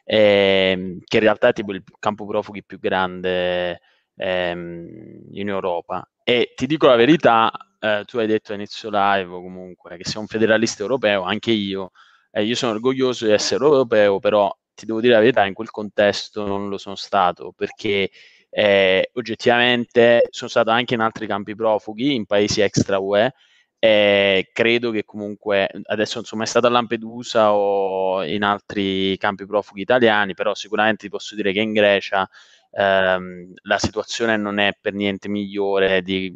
[0.04, 3.82] eh, che in realtà è tipo il campo profughi più grande
[4.15, 6.10] ehm, in Europa.
[6.24, 10.22] E ti dico la verità, eh, tu hai detto a inizio live comunque che sei
[10.22, 11.92] un federalista europeo, anche io,
[12.32, 15.70] eh, io sono orgoglioso di essere europeo, però ti devo dire la verità, in quel
[15.72, 18.10] contesto non lo sono stato perché
[18.50, 23.34] eh, oggettivamente sono stato anche in altri campi profughi, in paesi extra UE,
[23.82, 29.46] e credo che comunque adesso non sono mai stato a Lampedusa o in altri campi
[29.46, 32.30] profughi italiani, però sicuramente ti posso dire che in Grecia
[32.71, 36.32] ehm, la situazione non è per niente migliore di,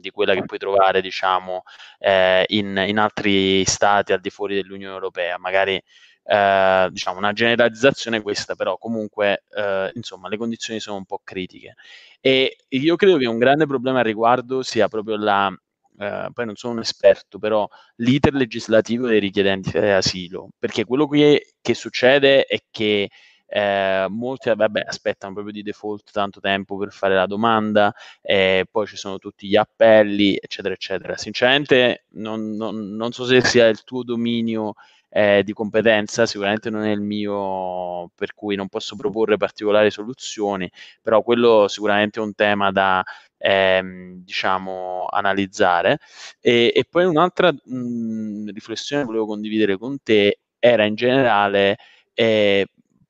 [0.00, 1.62] di quella che puoi trovare, diciamo,
[1.98, 5.38] eh, in, in, altri stati al di fuori dell'Unione Europea.
[5.38, 5.80] Magari
[6.28, 11.74] eh, diciamo una generalizzazione questa, però comunque eh, insomma le condizioni sono un po' critiche.
[12.20, 15.52] E io credo che un grande problema al riguardo sia proprio la,
[15.98, 21.54] Uh, poi non sono un esperto, però l'iter legislativo dei richiedenti asilo, perché quello che,
[21.62, 23.08] che succede è che
[23.46, 28.86] eh, molti vabbè, aspettano proprio di default tanto tempo per fare la domanda, eh, poi
[28.86, 31.16] ci sono tutti gli appelli, eccetera, eccetera.
[31.16, 34.74] Sinceramente non, non, non so se sia il tuo dominio
[35.08, 40.70] eh, di competenza, sicuramente non è il mio, per cui non posso proporre particolari soluzioni,
[41.00, 43.02] però quello sicuramente è un tema da
[43.38, 45.98] ehm, diciamo analizzare.
[46.40, 51.76] E, e poi un'altra mh, riflessione che volevo condividere con te era in generale
[52.14, 52.66] eh,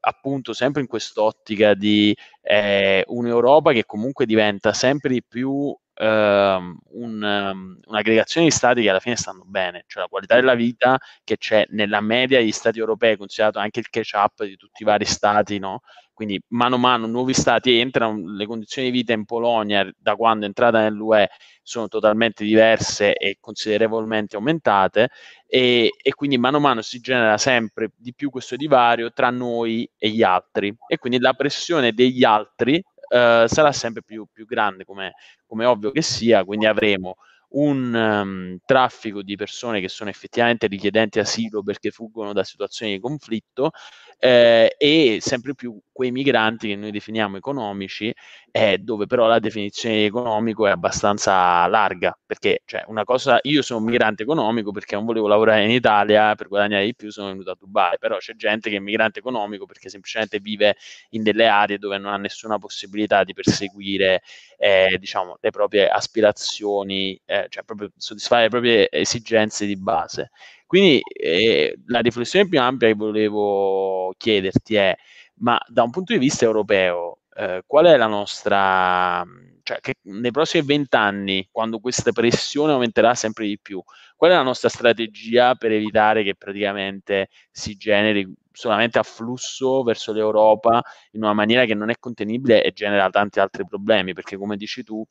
[0.07, 7.23] appunto sempre in quest'ottica di eh, un'Europa che comunque diventa sempre di più ehm, un,
[7.23, 11.37] um, un'aggregazione di stati che alla fine stanno bene, cioè la qualità della vita che
[11.39, 15.59] c'è nella media degli stati europei, considerato anche il catch-up di tutti i vari stati,
[15.59, 15.81] no?
[16.17, 20.45] Quindi mano a mano nuovi stati entrano, le condizioni di vita in Polonia da quando
[20.45, 21.29] è entrata nell'UE
[21.63, 25.11] sono totalmente diverse e considerevolmente aumentate
[25.47, 29.87] e, e, quindi mano a mano si genera sempre di più questo divario tra noi
[29.99, 30.75] e gli altri.
[30.89, 35.91] E quindi la pressione degli altri eh, sarà sempre più, più grande come, come ovvio
[35.91, 37.17] che sia, quindi avremo
[37.59, 43.01] un um, traffico di persone che sono effettivamente richiedenti asilo perché fuggono da situazioni di
[43.01, 43.71] conflitto
[44.19, 48.13] eh, e sempre più quei migranti che noi definiamo economici,
[48.57, 53.61] eh, dove però la definizione di economico è abbastanza larga, perché cioè, una cosa, io
[53.61, 57.29] sono un migrante economico perché non volevo lavorare in Italia per guadagnare di più, sono
[57.29, 60.77] venuto a Dubai, però c'è gente che è migrante economico perché semplicemente vive
[61.11, 64.23] in delle aree dove non ha nessuna possibilità di perseguire
[64.57, 70.31] eh, diciamo, le proprie aspirazioni, eh, cioè proprio soddisfare le proprie esigenze di base.
[70.67, 74.97] Quindi eh, la riflessione più ampia che volevo chiederti è,
[75.41, 79.25] ma da un punto di vista europeo, eh, qual è la nostra,
[79.63, 83.83] cioè che nei prossimi vent'anni, quando questa pressione aumenterà sempre di più,
[84.17, 90.83] qual è la nostra strategia per evitare che praticamente si generi solamente afflusso verso l'Europa
[91.13, 94.15] in una maniera che non è contenibile e genera tanti altri problemi?
[94.15, 95.05] Perché come dici tu,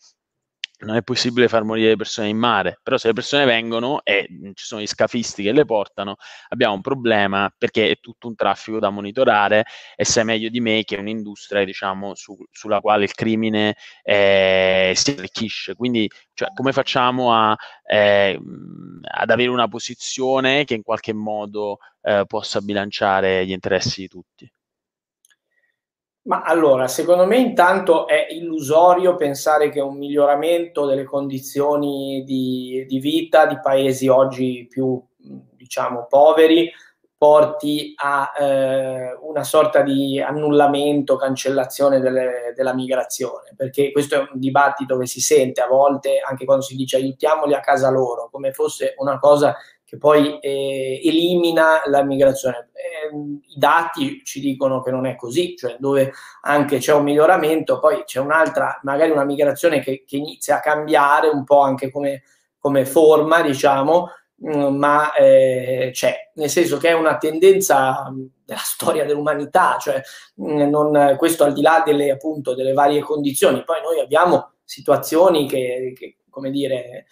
[0.80, 4.28] non è possibile far morire le persone in mare, però se le persone vengono e
[4.53, 6.17] ci sono gli scafisti che le portano,
[6.49, 9.65] abbiamo un problema perché è tutto un traffico da monitorare
[9.95, 14.93] e sai meglio di me che è un'industria diciamo, su, sulla quale il crimine eh,
[14.95, 15.76] si arricchisce.
[15.76, 17.55] Quindi cioè, come facciamo a,
[17.89, 18.39] eh,
[19.01, 24.51] ad avere una posizione che in qualche modo eh, possa bilanciare gli interessi di tutti?
[26.26, 32.99] Ma allora, secondo me intanto è illusorio pensare che un miglioramento delle condizioni di, di
[32.99, 36.71] vita di paesi oggi più, diciamo, poveri
[37.15, 44.39] porti a eh, una sorta di annullamento, cancellazione delle, della migrazione, perché questo è un
[44.39, 48.51] dibattito che si sente a volte anche quando si dice aiutiamoli a casa loro, come
[48.51, 49.55] fosse una cosa
[49.86, 52.70] che poi eh, elimina la migrazione.
[52.74, 56.12] Eh, I dati ci dicono che non è così, cioè dove
[56.42, 61.30] anche c'è un miglioramento, poi c'è un'altra, magari una migrazione che, che inizia a cambiare
[61.30, 62.24] un po' anche come,
[62.58, 64.10] come forma, diciamo,
[64.44, 68.12] mm, ma eh, c'è, nel senso che è una tendenza
[68.44, 70.02] della storia dell'umanità, cioè
[70.42, 73.64] mm, non, questo al di là delle, appunto, delle varie condizioni.
[73.64, 77.06] Poi noi abbiamo situazioni che, che come dire,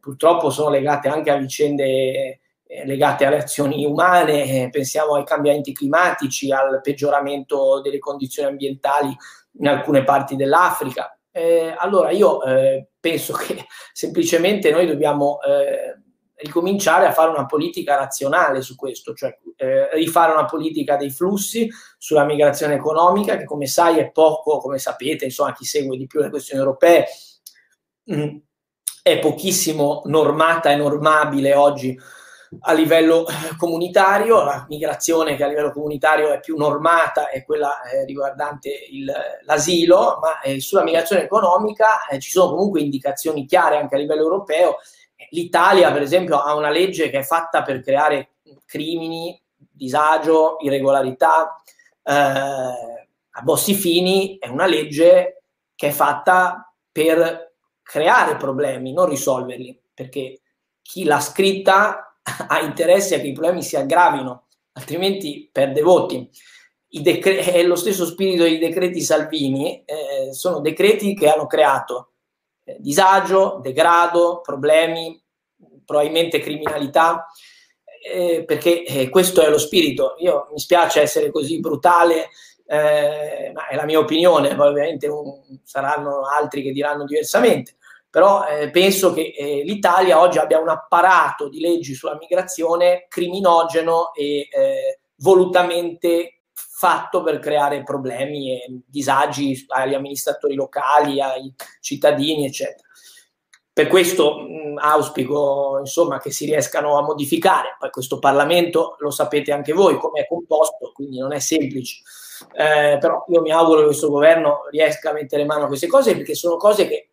[0.00, 2.40] purtroppo sono legate anche a vicende
[2.70, 9.16] eh, legate alle azioni umane, eh, pensiamo ai cambiamenti climatici, al peggioramento delle condizioni ambientali
[9.58, 11.18] in alcune parti dell'Africa.
[11.30, 15.98] Eh, allora io eh, penso che semplicemente noi dobbiamo eh,
[16.34, 21.68] ricominciare a fare una politica razionale su questo, cioè eh, rifare una politica dei flussi
[21.96, 26.20] sulla migrazione economica, che come sai è poco, come sapete, insomma chi segue di più
[26.20, 27.06] le questioni europee,
[28.04, 28.36] mh, mm,
[29.12, 31.98] è pochissimo normata e normabile oggi
[32.60, 37.82] a livello eh, comunitario, la migrazione che a livello comunitario è più normata è quella
[37.82, 39.12] eh, riguardante il,
[39.44, 44.22] l'asilo, ma eh, sulla migrazione economica eh, ci sono comunque indicazioni chiare anche a livello
[44.22, 44.76] europeo.
[45.30, 48.30] L'Italia, per esempio, ha una legge che è fatta per creare
[48.64, 51.60] crimini, disagio, irregolarità.
[52.02, 55.42] Eh, a Bossi Fini è una legge
[55.74, 57.47] che è fatta per
[57.88, 60.42] creare problemi, non risolverli, perché
[60.82, 66.28] chi l'ha scritta ha interesse a che i problemi si aggravino, altrimenti perde voti.
[66.86, 72.12] Decre- è lo stesso spirito dei decreti Salvini, eh, sono decreti che hanno creato
[72.64, 75.18] eh, disagio, degrado, problemi,
[75.86, 77.26] probabilmente criminalità,
[78.04, 80.16] eh, perché eh, questo è lo spirito.
[80.18, 82.28] Io mi spiace essere così brutale,
[82.68, 87.76] eh, ma è la mia opinione, poi ovviamente un, saranno altri che diranno diversamente
[88.10, 94.14] però eh, penso che eh, l'Italia oggi abbia un apparato di leggi sulla migrazione criminogeno
[94.14, 102.86] e eh, volutamente fatto per creare problemi e disagi agli amministratori locali, ai cittadini, eccetera.
[103.72, 107.76] Per questo mh, auspico insomma, che si riescano a modificare.
[107.78, 112.02] Poi questo Parlamento lo sapete anche voi come è composto, quindi non è semplice.
[112.52, 116.14] Eh, però io mi auguro che questo governo riesca a mettere mano a queste cose
[116.14, 117.10] perché sono cose che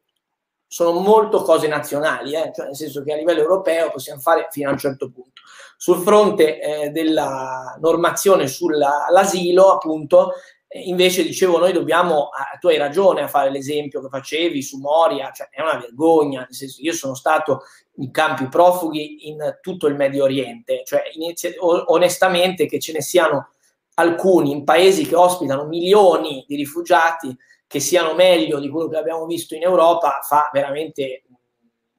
[0.68, 2.52] sono molto cose nazionali, eh?
[2.54, 5.42] cioè nel senso che a livello europeo possiamo fare fino a un certo punto.
[5.78, 10.34] Sul fronte eh, della normazione sull'asilo, appunto,
[10.68, 14.78] eh, invece dicevo noi dobbiamo, ah, tu hai ragione a fare l'esempio che facevi su
[14.80, 17.62] Moria, cioè è una vergogna, nel senso io sono stato
[17.98, 23.52] in campi profughi in tutto il Medio Oriente, cioè inizia, onestamente che ce ne siano
[23.96, 27.36] alcuni in paesi che ospitano milioni di rifugiati,
[27.68, 31.24] che siano meglio di quello che abbiamo visto in Europa fa veramente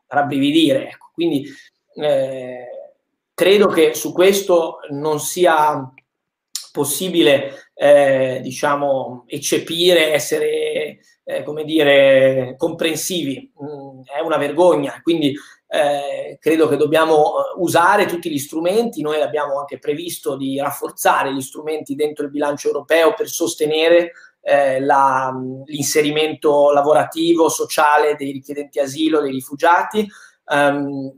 [0.07, 0.91] rabbrividire.
[0.91, 1.11] Ecco.
[1.13, 1.47] Quindi
[1.95, 2.67] eh,
[3.35, 5.93] credo che su questo non sia
[6.73, 13.51] possibile, eh, diciamo, eccepire, essere, eh, come dire, comprensivi.
[13.63, 15.01] Mm, è una vergogna.
[15.03, 15.35] Quindi
[15.69, 19.03] eh, credo che dobbiamo usare tutti gli strumenti.
[19.03, 24.81] Noi abbiamo anche previsto di rafforzare gli strumenti dentro il bilancio europeo per sostenere eh,
[24.81, 30.07] la, l'inserimento lavorativo, sociale dei richiedenti asilo, dei rifugiati.
[30.49, 31.13] Um,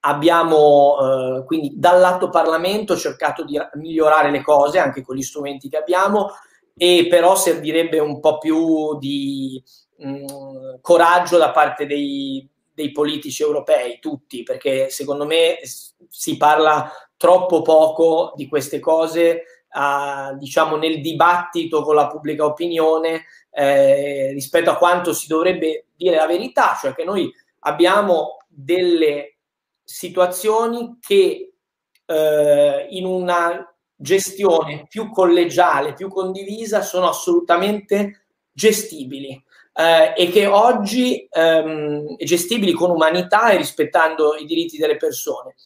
[0.00, 5.68] abbiamo eh, quindi dal lato Parlamento cercato di migliorare le cose anche con gli strumenti
[5.68, 6.30] che abbiamo
[6.76, 9.62] e però servirebbe un po' più di
[9.98, 15.58] mh, coraggio da parte dei, dei politici europei, tutti, perché secondo me
[16.08, 23.24] si parla troppo poco di queste cose a, diciamo, nel dibattito con la pubblica opinione
[23.50, 29.38] eh, rispetto a quanto si dovrebbe dire la verità, cioè che noi abbiamo delle
[29.82, 31.54] situazioni che
[32.06, 39.42] eh, in una gestione più collegiale, più condivisa, sono assolutamente gestibili.
[39.74, 45.56] Eh, e che oggi ehm, gestibili con umanità e rispettando i diritti delle persone.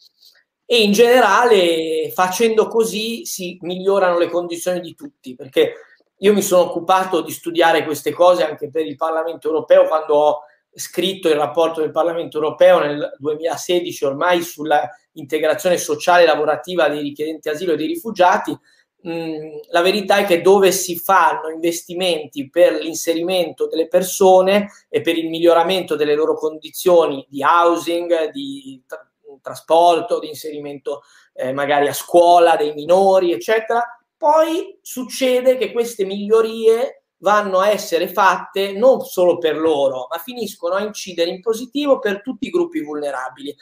[0.65, 5.75] E in generale, facendo così, si migliorano le condizioni di tutti, perché
[6.19, 10.39] io mi sono occupato di studiare queste cose anche per il Parlamento europeo quando ho
[10.73, 17.03] scritto il rapporto del Parlamento europeo nel 2016 ormai sulla integrazione sociale e lavorativa dei
[17.03, 18.57] richiedenti asilo e dei rifugiati.
[19.01, 25.29] La verità è che dove si fanno investimenti per l'inserimento delle persone e per il
[25.29, 29.09] miglioramento delle loro condizioni di housing, di tra-
[29.41, 31.03] trasporto, di inserimento
[31.35, 33.83] eh, magari a scuola dei minori, eccetera,
[34.17, 40.75] poi succede che queste migliorie vanno a essere fatte non solo per loro, ma finiscono
[40.75, 43.55] a incidere in positivo per tutti i gruppi vulnerabili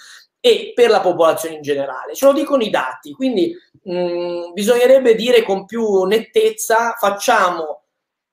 [0.47, 2.15] e per la popolazione in generale.
[2.15, 7.83] Ce lo dicono i dati, quindi mh, mm, bisognerebbe dire con più nettezza facciamo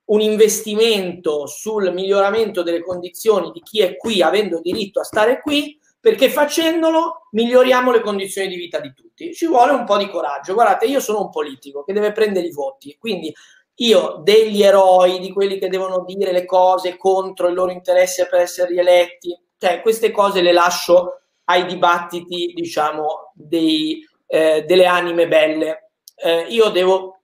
[0.06, 5.76] un investimento sul miglioramento delle condizioni di chi è qui avendo diritto a stare qui
[5.98, 9.32] perché facendolo miglioriamo le condizioni di vita di tutti.
[9.34, 10.54] Ci vuole un po' di coraggio.
[10.54, 13.34] Guardate, io sono un politico che deve prendere i voti, quindi
[13.76, 18.40] io degli eroi, di quelli che devono dire le cose contro il loro interesse per
[18.40, 25.90] essere rieletti, cioè queste cose le lascio ai dibattiti, diciamo, dei, eh, delle anime belle.
[26.16, 27.20] Eh, io devo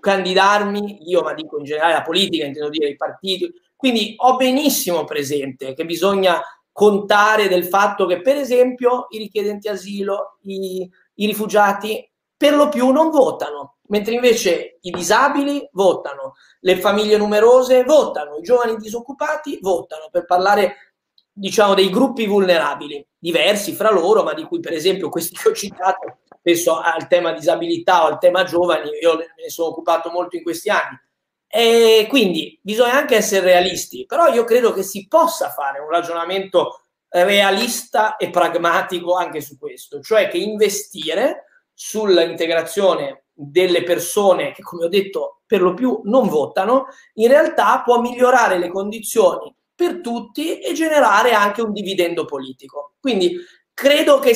[0.00, 5.04] candidarmi, io ma dico in generale la politica, intendo dire i partiti, quindi ho benissimo
[5.04, 6.40] presente che bisogna
[6.70, 12.90] contare del fatto che, per esempio, i richiedenti asilo, i, i rifugiati, per lo più
[12.90, 20.08] non votano, mentre invece i disabili votano, le famiglie numerose votano, i giovani disoccupati votano,
[20.10, 20.91] per parlare
[21.32, 25.52] diciamo dei gruppi vulnerabili, diversi fra loro, ma di cui per esempio questi che ho
[25.52, 30.36] citato, penso al tema disabilità o al tema giovani, io me ne sono occupato molto
[30.36, 30.98] in questi anni,
[31.46, 36.80] e quindi bisogna anche essere realisti, però io credo che si possa fare un ragionamento
[37.08, 44.88] realista e pragmatico anche su questo, cioè che investire sull'integrazione delle persone che, come ho
[44.88, 50.72] detto, per lo più non votano, in realtà può migliorare le condizioni per tutti e
[50.72, 52.94] generare anche un dividendo politico.
[53.00, 53.36] Quindi
[53.74, 54.34] credo che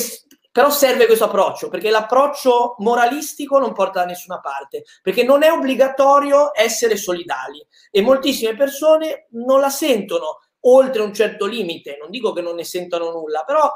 [0.57, 5.53] però serve questo approccio, perché l'approccio moralistico non porta da nessuna parte, perché non è
[5.53, 12.32] obbligatorio essere solidali e moltissime persone non la sentono oltre un certo limite, non dico
[12.32, 13.70] che non ne sentono nulla, però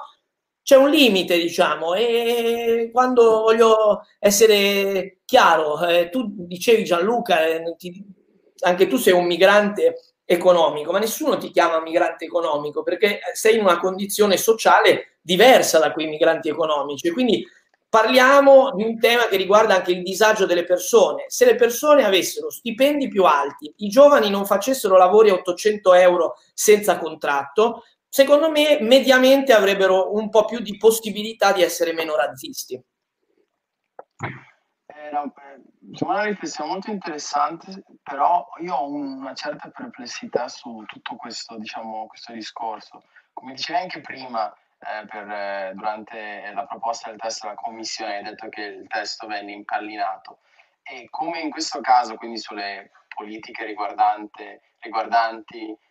[0.62, 8.02] c'è un limite, diciamo, e quando voglio essere chiaro, eh, tu dicevi Gianluca, eh, ti,
[8.60, 13.62] anche tu sei un migrante economico, ma nessuno ti chiama migrante economico perché sei in
[13.62, 17.10] una condizione sociale diversa da quei migranti economici.
[17.10, 17.44] Quindi
[17.88, 21.24] parliamo di un tema che riguarda anche il disagio delle persone.
[21.26, 26.36] Se le persone avessero stipendi più alti, i giovani non facessero lavori a 800 euro
[26.54, 32.74] senza contratto, secondo me mediamente avrebbero un po' più di possibilità di essere meno razzisti.
[34.86, 35.32] Eh, no,
[35.90, 42.06] Insomma, una riflessione molto interessante, però io ho una certa perplessità su tutto questo, diciamo,
[42.06, 43.02] questo discorso.
[43.32, 48.22] Come dicevi anche prima, eh, per, eh, durante la proposta del testo della Commissione, hai
[48.22, 50.38] detto che il testo venne impallinato.
[50.82, 54.42] E come in questo caso, quindi sulle politiche riguardanti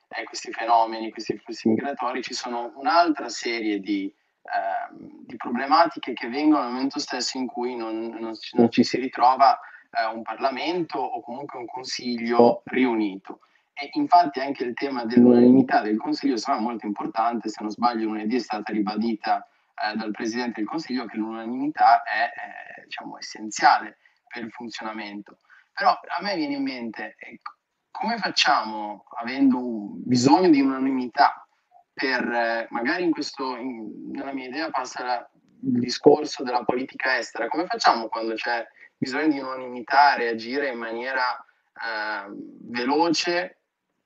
[0.08, 4.12] eh, questi fenomeni, questi flussi migratori, ci sono un'altra serie di
[4.43, 8.97] ehm, di problematiche che vengono al momento stesso in cui non, non, non ci si
[8.97, 9.60] ritrova
[9.92, 13.42] eh, un Parlamento o comunque un Consiglio riunito.
[13.74, 18.36] E infatti anche il tema dell'unanimità del Consiglio sarà molto importante, se non sbaglio lunedì
[18.36, 19.48] è stata ribadita
[19.82, 25.40] eh, dal Presidente del Consiglio che l'unanimità è eh, diciamo, essenziale per il funzionamento.
[25.74, 27.54] Però a me viene in mente ecco,
[27.90, 29.60] come facciamo, avendo
[30.06, 31.48] bisogno di unanimità,
[31.94, 35.30] per eh, magari in questo, in, nella mia idea passa la,
[35.64, 38.66] il discorso della politica estera, come facciamo quando c'è
[39.00, 41.34] bisogno di unanimità, reagire in maniera
[41.74, 42.28] eh,
[42.64, 43.62] veloce,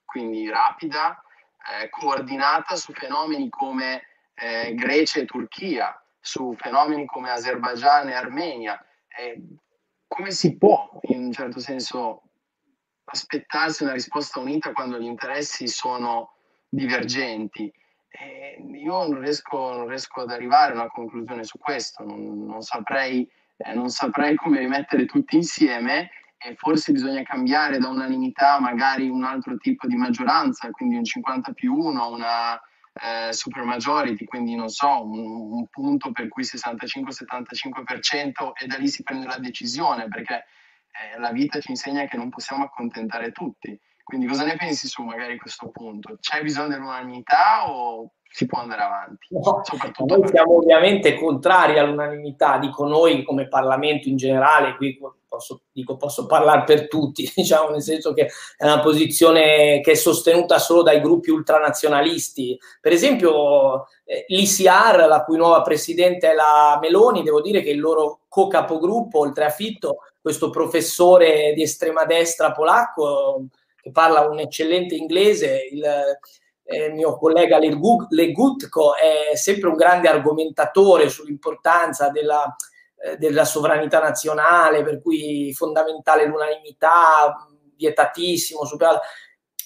[0.06, 1.20] quindi rapida,
[1.82, 4.04] eh, coordinata su fenomeni come
[4.36, 8.80] eh, Grecia e Turchia, su fenomeni come Azerbaijan e Armenia.
[10.08, 12.22] come si può, in un certo senso,
[13.06, 16.36] aspettarsi una risposta unita quando gli interessi sono
[16.70, 17.72] divergenti?
[18.84, 23.28] io non riesco, non riesco, ad arrivare a una conclusione su questo, non, non saprei
[23.58, 29.24] eh, non saprei come rimettere tutti insieme e forse bisogna cambiare da unanimità magari un
[29.24, 32.60] altro tipo di maggioranza, quindi un 50 più 1, una
[32.94, 38.88] eh, super majority, quindi non so, un, un punto per cui 65-75% e da lì
[38.88, 43.76] si prende la decisione, perché eh, la vita ci insegna che non possiamo accontentare tutti.
[44.04, 46.18] Quindi cosa ne pensi su magari questo punto?
[46.20, 49.28] C'è bisogno dell'unanimità o si può andare avanti.
[49.30, 49.62] No,
[50.06, 56.26] noi siamo ovviamente contrari all'unanimità, dico noi come Parlamento in generale, qui posso, dico, posso
[56.26, 61.00] parlare per tutti, diciamo, nel senso che è una posizione che è sostenuta solo dai
[61.00, 62.60] gruppi ultranazionalisti.
[62.82, 67.80] Per esempio eh, l'ICR, la cui nuova presidente è la Meloni, devo dire che il
[67.80, 73.46] loro co-capogruppo, oltre a Fitto, questo professore di estrema destra polacco,
[73.80, 75.84] che parla un eccellente inglese, il
[76.64, 82.56] eh, mio collega Legutko è sempre un grande argomentatore sull'importanza della,
[83.04, 89.02] eh, della sovranità nazionale, per cui fondamentale l'unanimità, vietatissimo, superato.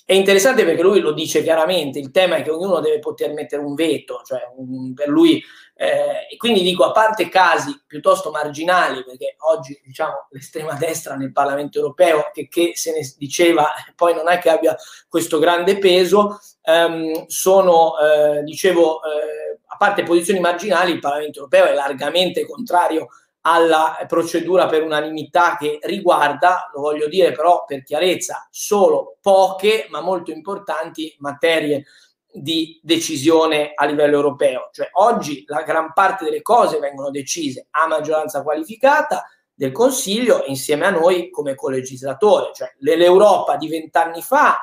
[0.04, 3.62] È interessante perché lui lo dice chiaramente, il tema è che ognuno deve poter mettere
[3.62, 5.44] un veto, cioè un, per lui,
[5.80, 11.32] eh, e quindi dico, a parte casi piuttosto marginali, perché oggi diciamo l'estrema destra nel
[11.32, 14.76] Parlamento europeo, che, che se ne diceva, poi non è che abbia
[15.08, 21.66] questo grande peso, ehm, sono, eh, dicevo, eh, a parte posizioni marginali, il Parlamento europeo
[21.66, 23.10] è largamente contrario
[23.42, 30.02] alla procedura per unanimità che riguarda, lo voglio dire però per chiarezza, solo poche ma
[30.02, 31.86] molto importanti materie
[32.42, 34.70] di decisione a livello europeo.
[34.72, 40.86] Cioè oggi la gran parte delle cose vengono decise a maggioranza qualificata del Consiglio insieme
[40.86, 42.52] a noi come colegislatore.
[42.54, 44.58] Cioè l'Europa di vent'anni fa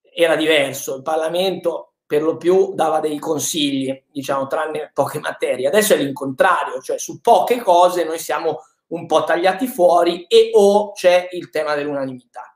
[0.00, 5.66] era diverso, il Parlamento per lo più dava dei consigli, diciamo, tranne poche materie.
[5.66, 10.92] Adesso è l'incontrario, cioè su poche cose noi siamo un po' tagliati fuori e o
[10.92, 12.53] c'è il tema dell'unanimità.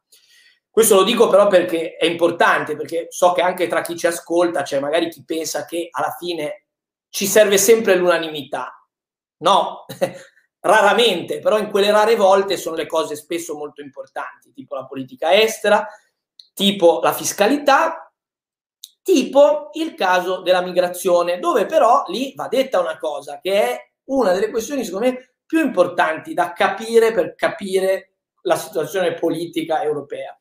[0.79, 4.63] Questo lo dico però perché è importante, perché so che anche tra chi ci ascolta
[4.63, 6.67] c'è magari chi pensa che alla fine
[7.09, 8.89] ci serve sempre l'unanimità.
[9.39, 9.87] No,
[10.63, 15.35] raramente, però in quelle rare volte sono le cose spesso molto importanti, tipo la politica
[15.35, 15.85] estera,
[16.55, 18.13] tipo la fiscalità,
[19.03, 24.33] tipo il caso della migrazione, dove però lì va detta una cosa, che è una
[24.33, 28.13] delle questioni, secondo me, più importanti da capire per capire
[28.43, 30.39] la situazione politica europea,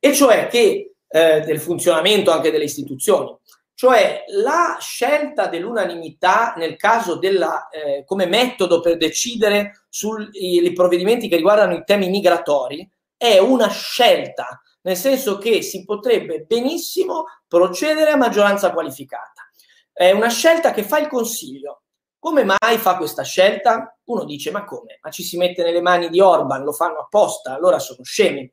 [0.00, 3.36] e cioè che eh, del funzionamento anche delle istituzioni.
[3.74, 11.36] Cioè la scelta dell'unanimità nel caso della, eh, come metodo per decidere sui provvedimenti che
[11.36, 18.16] riguardano i temi migratori è una scelta nel senso che si potrebbe benissimo procedere a
[18.16, 19.50] maggioranza qualificata.
[19.92, 21.82] È una scelta che fa il Consiglio.
[22.18, 23.98] Come mai fa questa scelta?
[24.04, 24.98] Uno dice, ma come?
[25.02, 28.50] Ma ci si mette nelle mani di Orban, lo fanno apposta, allora sono scemi.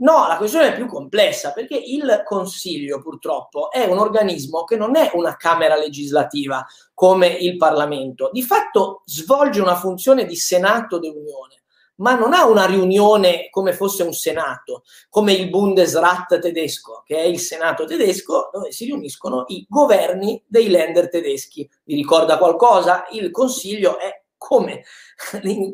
[0.00, 4.96] No, la questione è più complessa perché il Consiglio purtroppo è un organismo che non
[4.96, 11.60] è una Camera legislativa come il Parlamento, di fatto svolge una funzione di Senato dell'Unione
[12.00, 17.24] ma non ha una riunione come fosse un senato, come il Bundesrat tedesco, che è
[17.24, 21.68] il senato tedesco dove si riuniscono i governi dei lender tedeschi.
[21.84, 23.04] Vi ricorda qualcosa?
[23.10, 24.84] Il Consiglio è come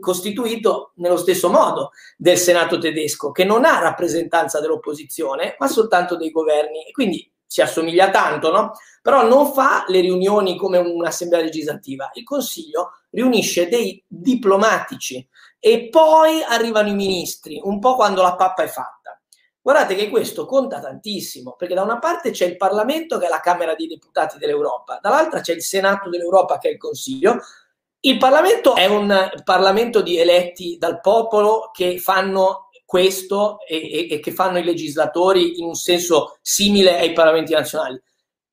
[0.01, 6.33] costituito nello stesso modo del Senato tedesco, che non ha rappresentanza dell'opposizione, ma soltanto dei
[6.33, 6.85] governi.
[6.85, 8.73] E quindi si assomiglia tanto, no?
[9.01, 12.11] Però non fa le riunioni come un'assemblea legislativa.
[12.15, 15.27] Il Consiglio riunisce dei diplomatici
[15.61, 19.21] e poi arrivano i ministri, un po' quando la pappa è fatta.
[19.63, 23.41] Guardate che questo conta tantissimo, perché da una parte c'è il Parlamento che è la
[23.41, 27.39] Camera dei Deputati dell'Europa, dall'altra c'è il Senato dell'Europa che è il Consiglio.
[28.07, 34.21] Il Parlamento è un Parlamento di eletti dal popolo che fanno questo e, e, e
[34.21, 38.01] che fanno i legislatori in un senso simile ai Parlamenti nazionali.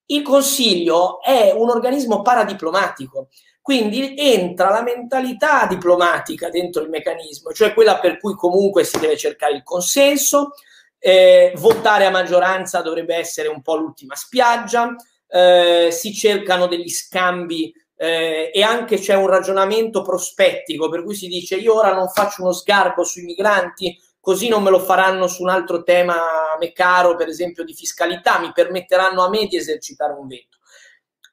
[0.07, 3.27] Il Consiglio è un organismo paradiplomatico,
[3.61, 9.17] quindi entra la mentalità diplomatica dentro il meccanismo, cioè quella per cui comunque si deve
[9.17, 10.53] cercare il consenso,
[10.97, 14.95] eh, votare a maggioranza dovrebbe essere un po' l'ultima spiaggia,
[15.27, 21.27] eh, si cercano degli scambi eh, e anche c'è un ragionamento prospettico per cui si
[21.27, 25.43] dice io ora non faccio uno sgarbo sui migranti, così non me lo faranno su
[25.43, 26.15] un altro tema
[26.53, 30.57] a me caro, per esempio di fiscalità, mi permetteranno a me di esercitare un veto.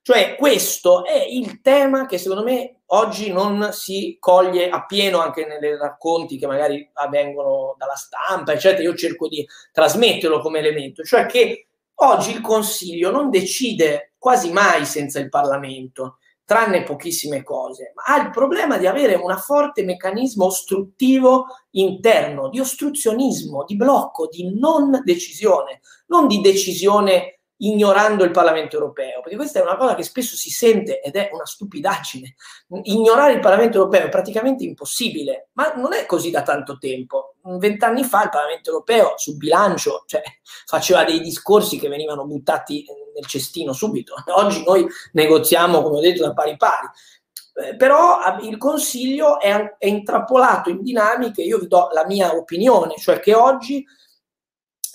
[0.02, 5.76] Cioè questo è il tema che secondo me oggi non si coglie appieno anche nei
[5.76, 8.82] racconti che magari avvengono dalla stampa, eccetera.
[8.82, 14.86] Io cerco di trasmetterlo come elemento, cioè che oggi il Consiglio non decide quasi mai
[14.86, 16.18] senza il Parlamento,
[16.50, 21.44] tranne pochissime cose, ma ha il problema di avere un forte meccanismo ostruttivo
[21.74, 25.78] interno, di ostruzionismo, di blocco, di non decisione,
[26.08, 30.50] non di decisione ignorando il Parlamento europeo, perché questa è una cosa che spesso si
[30.50, 32.34] sente ed è una stupidaggine.
[32.84, 37.34] Ignorare il Parlamento europeo è praticamente impossibile, ma non è così da tanto tempo.
[37.42, 40.22] Vent'anni fa il Parlamento europeo sul bilancio cioè,
[40.66, 42.84] faceva dei discorsi che venivano buttati
[43.14, 44.14] nel cestino subito.
[44.36, 46.88] Oggi noi negoziamo, come ho detto, da pari pari.
[47.62, 52.94] Eh, però il Consiglio è, è intrappolato in dinamiche, io vi do la mia opinione,
[52.96, 53.84] cioè che oggi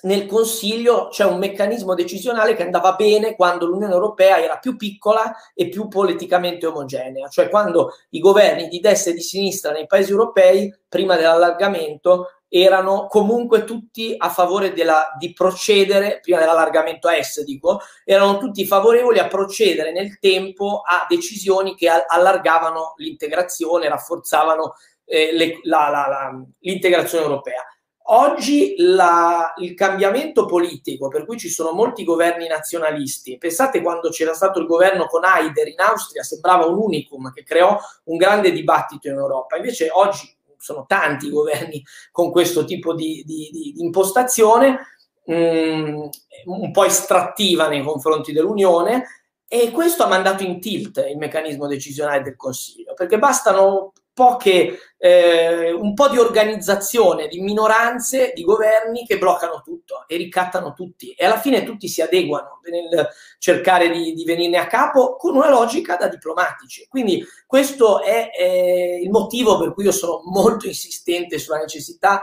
[0.06, 5.36] nel Consiglio c'è un meccanismo decisionale che andava bene quando l'Unione Europea era più piccola
[5.54, 10.12] e più politicamente omogenea, cioè quando i governi di destra e di sinistra nei paesi
[10.12, 17.44] europei, prima dell'allargamento, erano comunque tutti a favore della, di procedere, prima dell'allargamento a est
[17.44, 25.34] dico, erano tutti favorevoli a procedere nel tempo a decisioni che allargavano l'integrazione, rafforzavano eh,
[25.34, 27.64] le, la, la, la, l'integrazione europea.
[28.08, 34.36] Oggi la, il cambiamento politico, per cui ci sono molti governi nazionalisti, pensate quando c'era
[34.36, 39.08] stato il governo con Haider in Austria, sembrava un unicum che creò un grande dibattito
[39.08, 44.80] in Europa, invece oggi sono tanti governi con questo tipo di, di, di, di impostazione,
[45.26, 46.02] mh, mm,
[46.46, 49.04] un po' estrattiva nei confronti dell'Unione,
[49.48, 55.74] e questo ha mandato in tilt il meccanismo decisionale del Consiglio, perché bastano poche, eh,
[55.74, 61.26] un po' di organizzazione di minoranze, di governi che bloccano tutto e ricattano tutti e
[61.26, 65.98] alla fine tutti si adeguano nel cercare di, di venirne a capo con una logica
[65.98, 66.88] da diplomatici.
[66.88, 72.22] Quindi questo è eh, il motivo per cui io sono molto insistente sulla necessità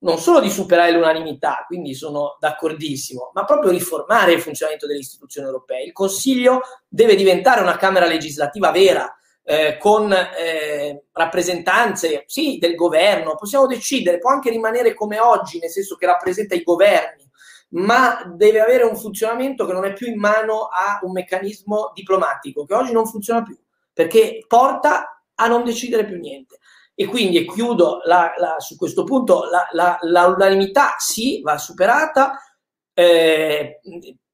[0.00, 5.46] non solo di superare l'unanimità, quindi sono d'accordissimo, ma proprio riformare il funzionamento delle istituzioni
[5.46, 5.84] europee.
[5.84, 9.12] Il Consiglio deve diventare una Camera legislativa vera,
[9.50, 15.70] eh, con eh, rappresentanze, sì, del governo, possiamo decidere, può anche rimanere come oggi, nel
[15.70, 17.26] senso che rappresenta i governi,
[17.70, 22.66] ma deve avere un funzionamento che non è più in mano a un meccanismo diplomatico,
[22.66, 23.58] che oggi non funziona più,
[23.90, 26.58] perché porta a non decidere più niente.
[26.94, 32.38] E quindi, e chiudo la, la, su questo punto, la, l'unanimità sì, va superata,
[32.92, 33.80] eh,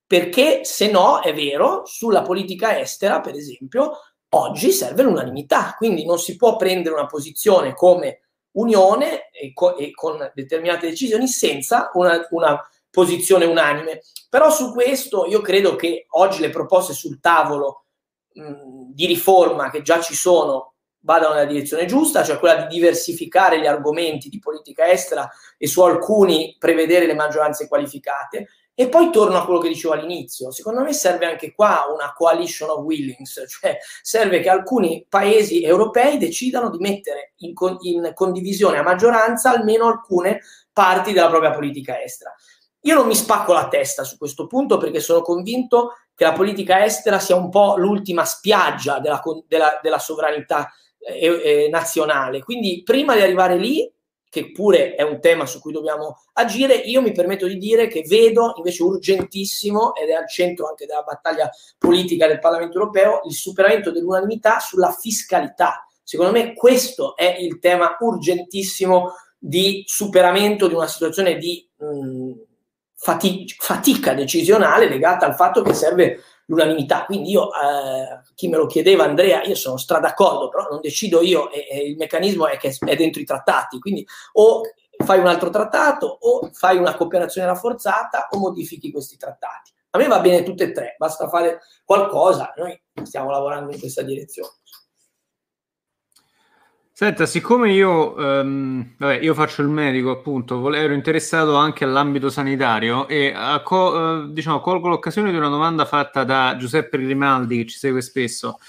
[0.05, 3.93] perché se no, è vero, sulla politica estera, per esempio,
[4.37, 8.23] Oggi serve l'unanimità, quindi non si può prendere una posizione come
[8.53, 12.61] unione e, co- e con determinate decisioni senza una, una
[12.91, 14.01] posizione unanime.
[14.29, 17.85] Però su questo io credo che oggi le proposte sul tavolo
[18.33, 20.75] mh, di riforma che già ci sono
[21.05, 25.83] vadano nella direzione giusta, cioè quella di diversificare gli argomenti di politica estera e su
[25.83, 30.93] alcuni prevedere le maggioranze qualificate e poi torno a quello che dicevo all'inizio, secondo me
[30.93, 36.79] serve anche qua una coalition of willings, cioè serve che alcuni paesi europei decidano di
[36.79, 40.41] mettere in, con- in condivisione a maggioranza almeno alcune
[40.73, 42.35] parti della propria politica estera.
[42.81, 46.85] Io non mi spacco la testa su questo punto perché sono convinto che la politica
[46.85, 52.43] estera sia un po' l'ultima spiaggia della, della, della sovranità eh, eh, nazionale.
[52.43, 53.91] Quindi prima di arrivare lì
[54.35, 58.03] che pure è un tema su cui dobbiamo agire, io mi permetto di dire che
[58.05, 63.33] vedo invece urgentissimo, ed è al centro anche della battaglia politica del Parlamento europeo, il
[63.33, 65.87] superamento dell'unanimità sulla fiscalità.
[66.03, 72.33] Secondo me questo è il tema urgentissimo di superamento di una situazione di mh,
[72.97, 77.05] fatica, fatica decisionale legata al fatto che serve l'unanimità.
[77.05, 81.23] Quindi io, eh, chi me lo chiedeva, Andrea, io sono stra d'accordo, però non decido
[81.23, 83.79] io e, e il meccanismo è che è dentro i trattati.
[83.79, 84.63] Quindi o
[85.05, 89.73] fai un altro trattato o fai una cooperazione rafforzata o modifichi questi trattati.
[89.91, 94.03] A me va bene tutte e tre, basta fare qualcosa, noi stiamo lavorando in questa
[94.03, 94.51] direzione.
[96.97, 103.09] Senta, siccome io, um, vabbè, io faccio il medico, appunto, ero interessato anche all'ambito sanitario
[103.09, 103.35] e
[103.65, 108.01] co- uh, diciamo, colgo l'occasione di una domanda fatta da Giuseppe Grimaldi, che ci segue
[108.01, 108.61] spesso,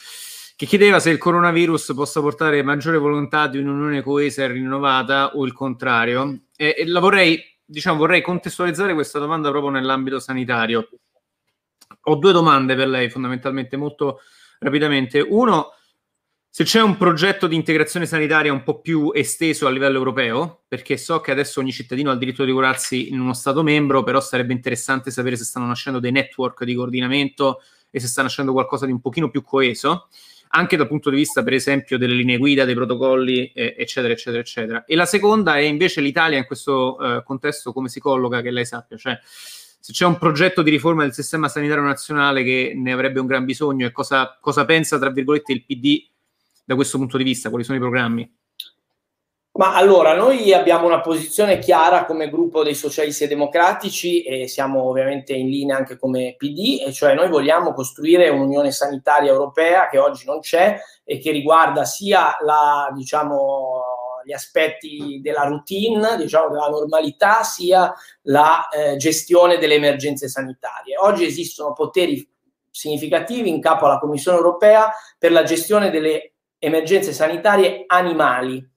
[0.55, 5.45] che chiedeva se il coronavirus possa portare maggiore volontà di un'unione coesa e rinnovata o
[5.45, 6.45] il contrario.
[6.55, 10.89] E, e la vorrei, diciamo, vorrei contestualizzare questa domanda proprio nell'ambito sanitario.
[12.05, 14.21] Ho due domande per lei, fondamentalmente, molto
[14.57, 15.19] rapidamente.
[15.19, 15.73] Uno
[16.55, 20.95] se c'è un progetto di integrazione sanitaria un po' più esteso a livello europeo, perché
[20.95, 24.21] so che adesso ogni cittadino ha il diritto di curarsi in uno Stato membro, però
[24.21, 27.59] sarebbe interessante sapere se stanno nascendo dei network di coordinamento
[27.91, 30.07] e se sta nascendo qualcosa di un pochino più coeso,
[30.51, 34.39] anche dal punto di vista, per esempio, delle linee guida, dei protocolli, eh, eccetera, eccetera,
[34.39, 34.85] eccetera.
[34.85, 38.65] E la seconda è invece l'Italia in questo eh, contesto come si colloca, che lei
[38.65, 43.19] sappia, cioè se c'è un progetto di riforma del sistema sanitario nazionale che ne avrebbe
[43.19, 46.13] un gran bisogno e cosa, cosa pensa, tra virgolette, il PD
[46.65, 47.49] da questo punto di vista?
[47.49, 48.37] Quali sono i programmi?
[49.57, 54.81] Ma allora, noi abbiamo una posizione chiara come gruppo dei socialisti e democratici e siamo
[54.83, 59.97] ovviamente in linea anche come PD, e cioè noi vogliamo costruire un'unione sanitaria europea che
[59.97, 63.81] oggi non c'è e che riguarda sia la, diciamo,
[64.25, 67.93] gli aspetti della routine, diciamo, della normalità, sia
[68.23, 70.97] la eh, gestione delle emergenze sanitarie.
[70.97, 72.29] Oggi esistono poteri
[72.69, 76.34] significativi in capo alla Commissione europea per la gestione delle
[76.65, 78.73] emergenze sanitarie animali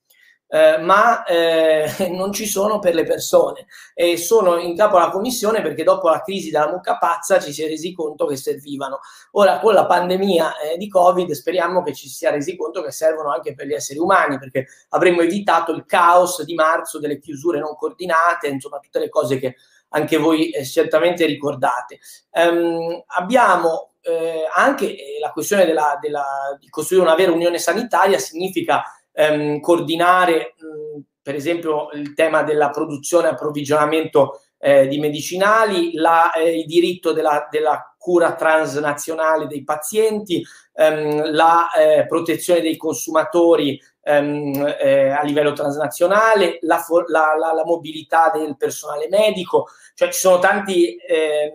[0.50, 5.60] eh, ma eh, non ci sono per le persone e sono in capo alla commissione
[5.60, 9.00] perché dopo la crisi della mucca pazza ci si è resi conto che servivano.
[9.32, 12.90] Ora con la pandemia eh, di Covid speriamo che ci si sia resi conto che
[12.90, 17.58] servono anche per gli esseri umani perché avremmo evitato il caos di marzo delle chiusure
[17.58, 19.56] non coordinate, insomma tutte le cose che
[19.90, 21.98] anche voi eh, certamente ricordate.
[22.32, 26.24] Um, abbiamo eh, anche la questione della, della,
[26.58, 28.82] di costruire una vera unione sanitaria significa
[29.12, 36.32] ehm, coordinare mh, per esempio il tema della produzione e approvvigionamento eh, di medicinali, la,
[36.32, 40.42] eh, il diritto della, della, cura transnazionale dei pazienti,
[40.72, 48.30] ehm, la eh, protezione dei consumatori ehm, eh, a livello transnazionale, la, la, la, mobilità
[48.32, 51.52] del personale medico, cioè ci sono tanti ehm, eh,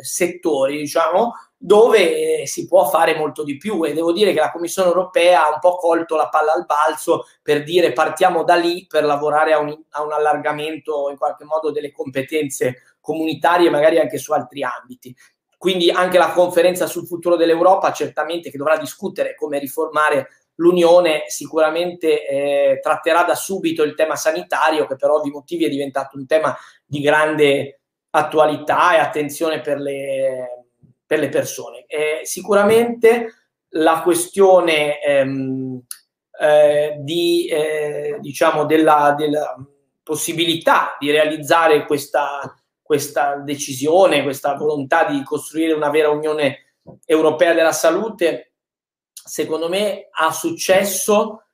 [0.00, 4.50] settori, diciamo, dove eh, si può fare molto di più e devo dire che la
[4.50, 8.86] Commissione europea ha un po' colto la palla al balzo per dire partiamo da lì
[8.86, 14.18] per lavorare a un, a un allargamento in qualche modo delle competenze comunitarie magari anche
[14.18, 15.16] su altri ambiti.
[15.56, 22.26] Quindi anche la conferenza sul futuro dell'Europa certamente che dovrà discutere come riformare l'Unione sicuramente
[22.26, 26.54] eh, tratterà da subito il tema sanitario che per ovvi motivi è diventato un tema
[26.84, 27.80] di grande
[28.16, 30.66] attualità e attenzione per le,
[31.04, 31.84] per le persone.
[31.86, 33.32] Eh, sicuramente
[33.70, 35.80] la questione ehm,
[36.40, 39.56] eh, di, eh, diciamo della, della,
[40.04, 46.74] possibilità di realizzare questa, questa decisione, questa volontà di costruire una vera Unione
[47.06, 48.52] Europea della Salute,
[49.12, 51.44] secondo me ha successo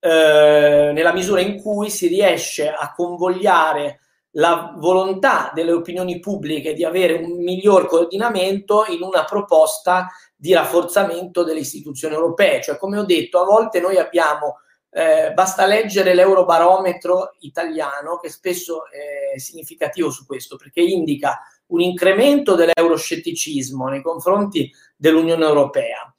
[0.00, 4.00] eh, nella misura in cui si riesce a convogliare
[4.32, 11.44] la volontà delle opinioni pubbliche di avere un miglior coordinamento in una proposta di rafforzamento
[11.44, 12.62] delle istituzioni europee.
[12.62, 14.60] Cioè, come ho detto, a volte noi abbiamo,
[14.90, 22.54] eh, basta leggere l'eurobarometro italiano, che spesso è significativo su questo, perché indica un incremento
[22.54, 26.12] dell'euroscetticismo nei confronti dell'Unione Europea.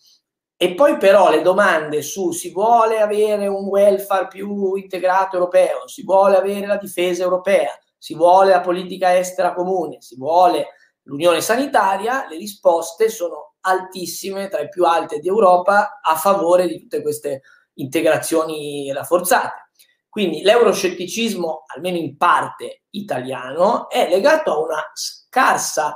[0.55, 6.03] E poi però le domande su si vuole avere un welfare più integrato europeo, si
[6.03, 10.73] vuole avere la difesa europea, si vuole la politica estera comune, si vuole
[11.03, 17.01] l'unione sanitaria, le risposte sono altissime, tra le più alte d'Europa, a favore di tutte
[17.01, 17.43] queste
[17.75, 19.69] integrazioni rafforzate.
[20.09, 25.95] Quindi l'euroscetticismo, almeno in parte italiano, è legato a una scarsa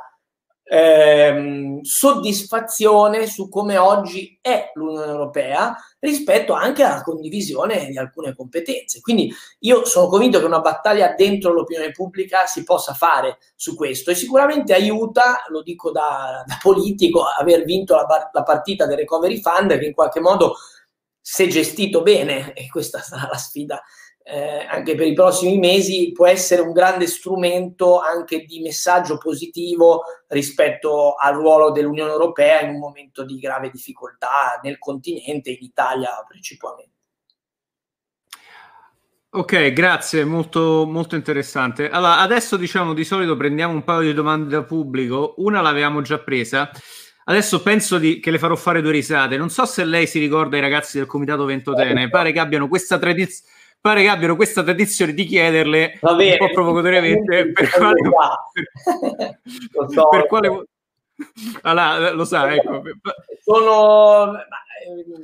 [0.69, 8.99] ehm, soddisfazione su come oggi è l'Unione Europea rispetto anche alla condivisione di alcune competenze.
[8.99, 14.11] Quindi io sono convinto che una battaglia dentro l'opinione pubblica si possa fare su questo
[14.11, 19.39] e sicuramente aiuta, lo dico da, da politico, aver vinto la, la partita del Recovery
[19.41, 20.55] Fund che in qualche modo
[21.29, 23.83] se gestito bene, e questa sarà la sfida
[24.29, 30.03] eh, anche per i prossimi mesi può essere un grande strumento anche di messaggio positivo
[30.27, 36.09] rispetto al ruolo dell'Unione Europea in un momento di grave difficoltà nel continente, in Italia
[36.27, 36.91] principalmente.
[39.29, 41.89] Ok, grazie, molto, molto interessante.
[41.89, 46.19] Allora, adesso diciamo di solito prendiamo un paio di domande da pubblico, una l'avevamo già
[46.19, 46.69] presa.
[47.25, 49.37] Adesso penso di, che le farò fare due risate.
[49.37, 52.97] Non so se lei si ricorda i ragazzi del Comitato Ventotene, pare che abbiano questa
[52.97, 58.01] tradizione pare che abbiano questa tradizione di chiederle bene, un po' provocatoriamente per quale,
[58.53, 60.67] per, so, per quale
[61.61, 62.81] allora, lo sa, ecco.
[63.43, 64.33] Sono,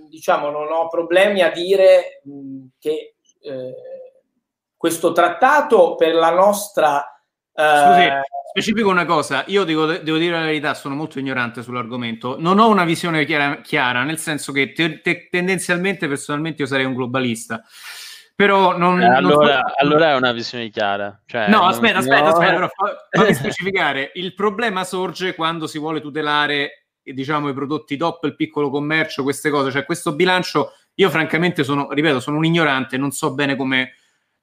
[0.10, 2.22] diciamo, non ho problemi a dire
[2.80, 3.76] che eh,
[4.76, 7.06] questo trattato per la nostra...
[7.54, 8.10] Eh, Scusi,
[8.50, 12.70] specifico una cosa, io dico, devo dire la verità, sono molto ignorante sull'argomento, non ho
[12.70, 17.64] una visione chiara, chiara nel senso che te, te, tendenzialmente, personalmente, io sarei un globalista.
[18.36, 19.72] Però non, eh, allora, non...
[19.78, 21.22] allora, è una visione chiara.
[21.26, 22.28] Cioè, no, aspetta, aspetta, no.
[22.28, 22.70] aspetta, però
[23.10, 24.12] fammi specificare.
[24.16, 29.50] Il problema sorge quando si vuole tutelare diciamo i prodotti top, il piccolo commercio, queste
[29.50, 29.72] cose.
[29.72, 33.94] Cioè, questo bilancio, io francamente sono, ripeto, sono un ignorante, non so bene come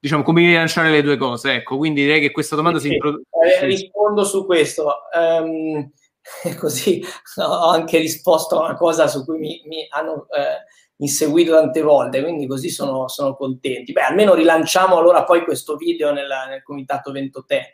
[0.01, 1.55] diciamo come bilanciare le due cose.
[1.55, 3.25] Ecco, quindi direi che questa domanda sì, si introduce.
[3.61, 4.95] Eh, rispondo su questo.
[5.15, 5.91] Um,
[6.59, 7.05] così
[7.37, 10.65] ho anche risposto a una cosa su cui mi, mi hanno eh,
[11.01, 13.93] inseguito tante volte, quindi così sono, sono contenti.
[13.93, 17.73] Beh, almeno rilanciamo allora poi questo video nella, nel comitato Ventotè.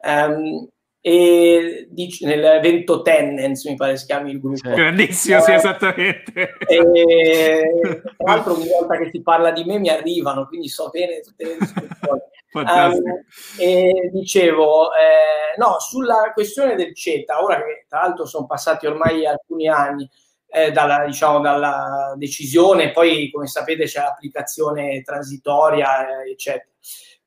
[0.00, 0.68] Um,
[1.00, 4.68] e dic- nel Vento Tenens mi pare si chiami il gruppo.
[4.70, 6.54] Grandissimo, eh, sì, esattamente.
[6.66, 11.20] E, tra l'altro ogni volta che si parla di me mi arrivano, quindi so bene
[11.20, 12.20] tutte le discussioni.
[12.52, 13.22] um,
[13.58, 19.24] e dicevo, eh, no, sulla questione del CETA, ora che tra l'altro sono passati ormai
[19.24, 20.08] alcuni anni
[20.48, 26.66] eh, dalla, diciamo, dalla decisione, poi come sapete c'è l'applicazione transitoria, eh, eccetera.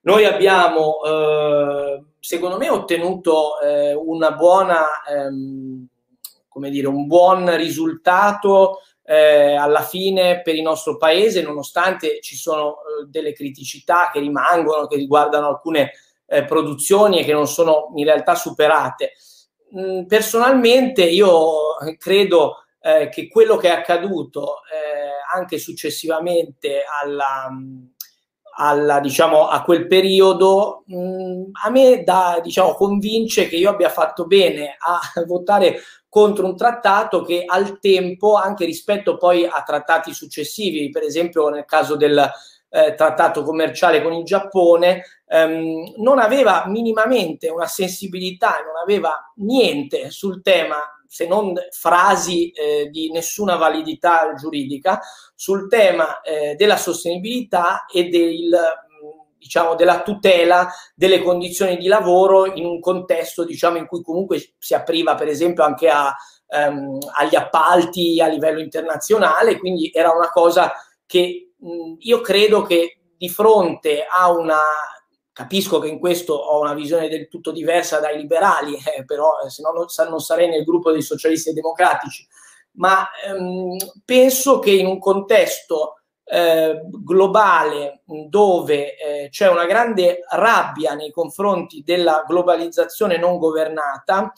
[0.03, 5.85] Noi abbiamo, eh, secondo me, ottenuto eh, una buona, ehm,
[6.47, 12.77] come dire, un buon risultato eh, alla fine per il nostro paese, nonostante ci sono
[12.77, 15.91] eh, delle criticità che rimangono, che riguardano alcune
[16.25, 19.13] eh, produzioni e che non sono in realtà superate.
[19.77, 24.59] Mm, personalmente io credo eh, che quello che è accaduto
[25.33, 27.49] anche successivamente alla
[28.53, 33.89] alla, diciamo, a quel periodo, mh, mm, a me da, diciamo, convince che io abbia
[33.89, 35.79] fatto bene a votare
[36.09, 41.65] contro un trattato che al tempo, anche rispetto poi a trattati successivi, per esempio nel
[41.65, 42.29] caso del
[42.69, 50.09] eh, trattato commerciale con il Giappone, ehm, non aveva minimamente una sensibilità, non aveva niente
[50.09, 50.77] sul tema
[51.11, 55.01] se non frasi eh, di nessuna validità giuridica,
[55.35, 62.45] sul tema eh, della sostenibilità e del, mm, diciamo, della tutela delle condizioni di lavoro
[62.45, 66.15] in un contesto diciamo, in cui comunque si apriva per esempio anche a,
[66.47, 70.71] ehm, agli appalti a livello internazionale, quindi era una cosa
[71.05, 74.61] che mh, mm, io credo che di fronte a una
[75.33, 79.49] Capisco che in questo ho una visione del tutto diversa dai liberali, eh, però eh,
[79.49, 82.27] se no non, non, sarei nel gruppo dei socialisti e democratici,
[82.73, 90.93] ma ehm, penso che in un contesto eh, globale dove eh, c'è una grande rabbia
[90.93, 94.31] nei confronti della globalizzazione non governata,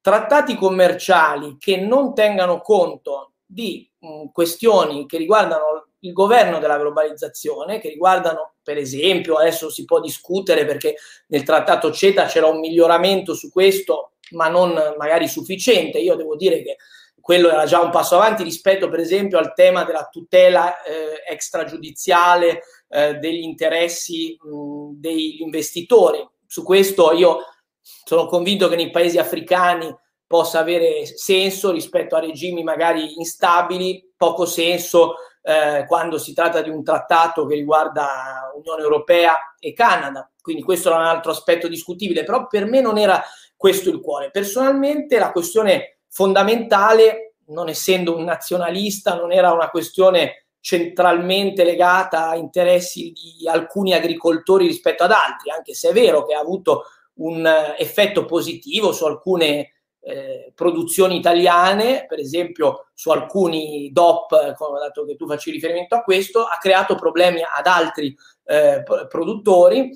[0.00, 7.80] trattati commerciali che non tengano conto di mh, questioni che riguardano il governo della globalizzazione,
[7.80, 10.96] che riguardano per esempio, adesso si può discutere perché
[11.28, 15.98] nel trattato CETA c'era un miglioramento su questo, ma non magari sufficiente.
[15.98, 16.76] Io devo dire che
[17.20, 22.62] quello era già un passo avanti rispetto per esempio al tema della tutela eh, extragiudiziale
[22.88, 26.24] eh, degli interessi mh, degli investitori.
[26.46, 27.38] Su questo io
[27.80, 29.94] sono convinto che nei paesi africani
[30.26, 35.14] possa avere senso rispetto a regimi magari instabili, poco senso
[35.48, 40.28] eh, quando si tratta di un trattato che riguarda Unione Europea e Canada.
[40.42, 43.22] Quindi questo era un altro aspetto discutibile, però per me non era
[43.56, 44.32] questo il cuore.
[44.32, 52.36] Personalmente la questione fondamentale, non essendo un nazionalista, non era una questione centralmente legata a
[52.36, 56.86] interessi di alcuni agricoltori rispetto ad altri, anche se è vero che ha avuto
[57.18, 59.75] un effetto positivo su alcune
[60.06, 64.30] eh, produzioni italiane, per esempio su alcuni DOP,
[64.78, 69.90] dato che tu facci riferimento a questo, ha creato problemi ad altri eh, produttori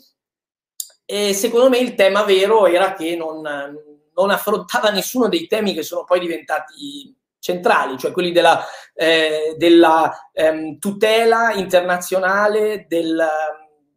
[1.05, 5.85] e secondo me il tema vero era che non, non, affrontava nessuno dei temi che
[5.85, 13.25] sono poi diventati centrali, cioè quelli della, eh, della ehm, tutela internazionale del,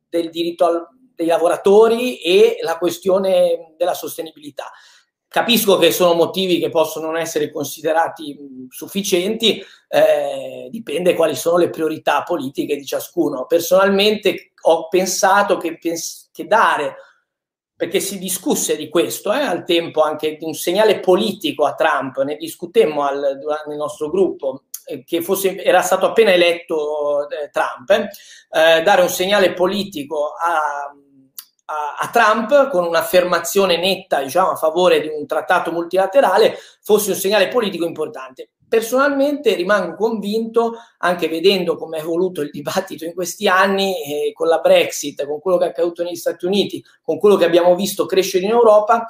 [0.09, 4.71] del diritto al, dei lavoratori e la questione della sostenibilità.
[5.33, 8.37] Capisco che sono motivi che possono non essere considerati
[8.69, 13.47] sufficienti, eh, dipende quali sono le priorità politiche di ciascuno.
[13.47, 16.97] Personalmente ho pensato che, pens- che dare,
[17.75, 22.21] perché si discusse di questo eh, al tempo anche di un segnale politico a Trump,
[22.21, 27.89] ne discutemmo al, nel nostro gruppo, eh, che fosse, era stato appena eletto eh, Trump,
[27.89, 30.95] eh, dare un segnale politico a
[31.65, 37.17] a, a, Trump con un'affermazione netta diciamo, a favore di un trattato multilaterale fosse un
[37.17, 38.49] segnale politico importante.
[38.67, 44.47] Personalmente rimango convinto, anche vedendo come è evoluto il dibattito in questi anni, eh, con
[44.47, 48.07] la Brexit, con quello che è accaduto negli Stati Uniti, con quello che abbiamo visto
[48.07, 49.05] crescere in Europa,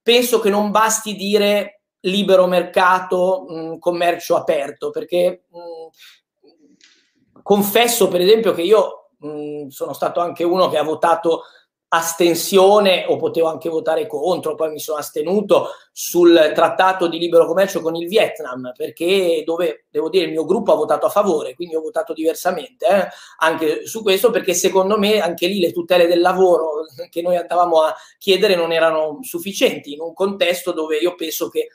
[0.00, 8.52] penso che non basti dire libero mercato, mh, commercio aperto, perché mh, confesso per esempio
[8.52, 11.42] che io mh, sono stato anche uno che ha votato
[11.90, 17.80] astensione o potevo anche votare contro, poi mi sono astenuto sul trattato di libero commercio
[17.80, 21.76] con il Vietnam, perché dove devo dire il mio gruppo ha votato a favore, quindi
[21.76, 23.08] ho votato diversamente eh,
[23.38, 27.80] anche su questo, perché secondo me anche lì le tutele del lavoro che noi andavamo
[27.80, 31.68] a chiedere non erano sufficienti in un contesto dove io penso che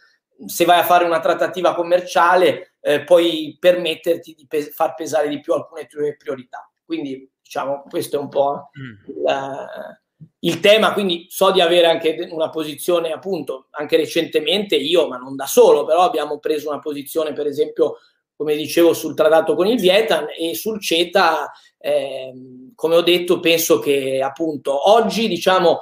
[0.45, 5.39] se vai a fare una trattativa commerciale eh, puoi permetterti di pe- far pesare di
[5.39, 6.69] più alcune tue priorità.
[6.85, 9.15] Quindi diciamo questo è un po' mm.
[9.15, 10.01] il,
[10.39, 15.35] il tema, quindi so di avere anche una posizione appunto anche recentemente io, ma non
[15.35, 17.97] da solo, però abbiamo preso una posizione per esempio
[18.35, 22.33] come dicevo sul trattato con il Vietnam e sul CETA, eh,
[22.75, 25.79] come ho detto, penso che appunto oggi diciamo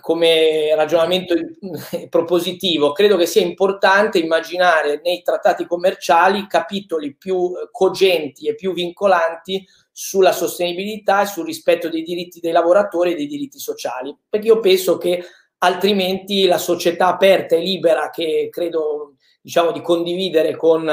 [0.00, 1.34] come ragionamento
[2.08, 9.66] propositivo, credo che sia importante immaginare nei trattati commerciali capitoli più cogenti e più vincolanti
[10.00, 14.60] sulla sostenibilità e sul rispetto dei diritti dei lavoratori e dei diritti sociali, perché io
[14.60, 15.24] penso che
[15.58, 20.88] altrimenti la società aperta e libera che credo diciamo di condividere con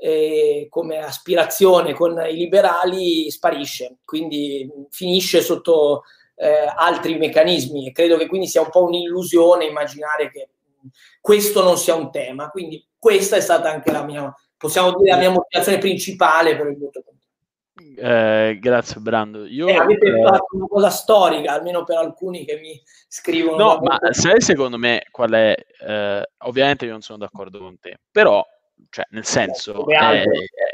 [0.00, 7.88] eh, come aspirazione con i liberali sparisce, quindi finisce sotto eh, altri meccanismi.
[7.88, 10.48] E credo che quindi sia un po' un'illusione immaginare che
[11.20, 12.48] questo non sia un tema.
[12.48, 16.78] Quindi questa è stata anche la mia, possiamo dire, la mia motivazione principale per il
[16.78, 17.02] voto
[17.98, 19.44] eh, grazie Brando.
[19.44, 23.56] Io, eh, avete eh, fatto una cosa storica, almeno per alcuni che mi scrivono.
[23.56, 25.54] No, ma sai secondo me qual è?
[25.80, 28.44] Eh, ovviamente io non sono d'accordo con te, però
[28.90, 30.24] cioè, nel senso, eh,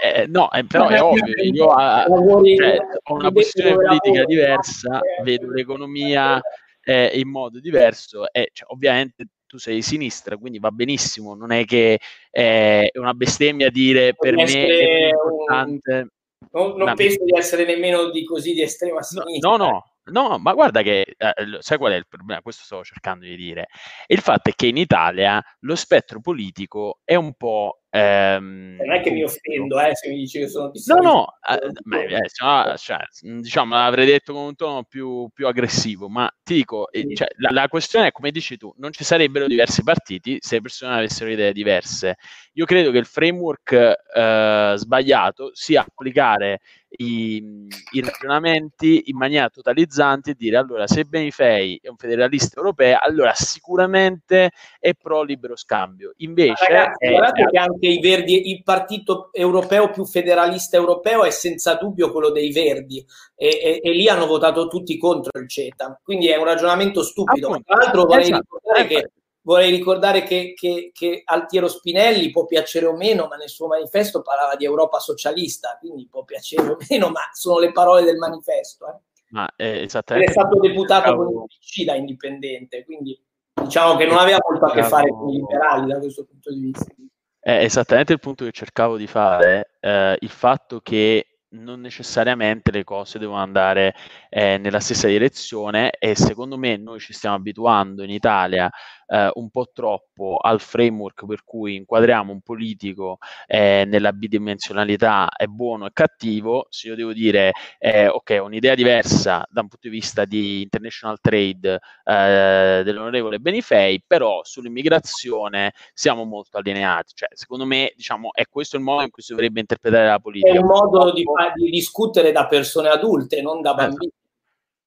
[0.02, 6.40] eh, no, però è ovvio, io ah, cioè, ho una posizione politica diversa, vedo l'economia
[6.86, 11.64] in modo diverso e cioè, ovviamente tu sei di sinistra, quindi va benissimo, non è
[11.64, 11.98] che
[12.30, 16.08] è una bestemmia dire per me è importante.
[16.52, 19.50] Non, non penso di essere nemmeno di così di estrema sinistra.
[19.50, 22.42] No, no, No, ma guarda che, eh, sai qual è il problema?
[22.42, 23.68] Questo stavo cercando di dire.
[24.06, 29.00] Il fatto è che in Italia lo spettro politico è un po' Ehm, non è
[29.00, 32.98] che mi offendo eh, se mi dici che sono No, no, eh, ma, eh, cioè,
[33.20, 37.50] diciamo, l'avrei detto con un tono più, più aggressivo, ma ti dico, eh, cioè, la,
[37.52, 41.30] la, questione è, come dici tu, non ci sarebbero diversi partiti se le persone avessero
[41.30, 42.16] idee diverse.
[42.54, 46.62] Io credo che il framework eh, sbagliato sia applicare
[46.96, 52.98] i, i, ragionamenti in maniera totalizzante e dire allora se Benifei è un federalista europeo
[53.00, 56.12] allora sicuramente è pro libero scambio.
[56.18, 61.30] Invece ragazzi, è, guardate che anche i Verdi il partito europeo più federalista europeo è
[61.30, 66.00] senza dubbio quello dei Verdi e, e, e lì hanno votato tutti contro il CETA.
[66.02, 67.48] Quindi è un ragionamento stupido.
[67.48, 69.10] Appunto, tra l'altro vorrei esatto, ricordare che
[69.44, 74.22] vorrei ricordare che, che, che, Altiero Spinelli può piacere o meno, ma nel suo manifesto
[74.22, 78.86] parlava di Europa socialista, quindi può piacere o meno, ma sono le parole del manifesto.
[78.88, 78.98] Eh.
[79.30, 81.24] Ma è, esattamente è stato deputato Bravo.
[81.24, 83.20] con il PC da indipendente, quindi
[83.52, 86.60] diciamo che non aveva molto a che fare con i liberali da questo punto di
[86.60, 86.92] vista.
[87.40, 92.84] È esattamente il punto che cercavo di fare, eh, il fatto che non necessariamente le
[92.84, 93.94] cose devono andare
[94.28, 98.70] eh, nella stessa direzione e secondo me noi ci stiamo abituando in Italia
[99.06, 105.46] eh, un po' troppo al framework per cui inquadriamo un politico eh, nella bidimensionalità è
[105.46, 109.88] buono e cattivo, se io devo dire eh, ok, ho un'idea diversa da un punto
[109.88, 117.64] di vista di international trade eh, dell'onorevole Benifei, però sull'immigrazione siamo molto allineati, cioè secondo
[117.64, 120.52] me diciamo è questo il modo in cui si dovrebbe interpretare la politica.
[120.52, 121.24] È un modo di,
[121.54, 123.88] di discutere da persone adulte, non da esatto.
[123.88, 124.12] bambini.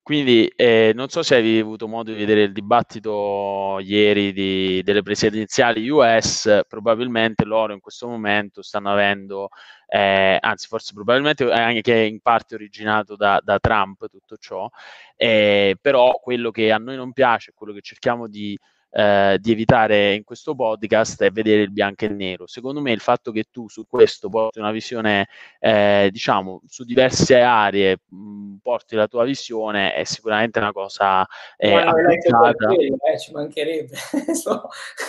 [0.07, 5.01] Quindi eh, non so se hai avuto modo di vedere il dibattito ieri di, delle
[5.01, 9.49] presidenziali US, probabilmente loro in questo momento stanno avendo,
[9.85, 14.69] eh, anzi forse probabilmente anche in parte originato da, da Trump tutto ciò,
[15.17, 18.57] eh, però quello che a noi non piace, quello che cerchiamo di
[18.89, 22.47] eh, di evitare in questo podcast è vedere il bianco e il nero.
[22.47, 25.27] Secondo me il fatto che tu su questo porti una visione,
[25.59, 31.25] eh, diciamo, su diverse aree mh, porti la tua visione è sicuramente una cosa
[31.57, 32.71] eh, apprezzata.
[32.71, 33.97] Eh, ci mancherebbe.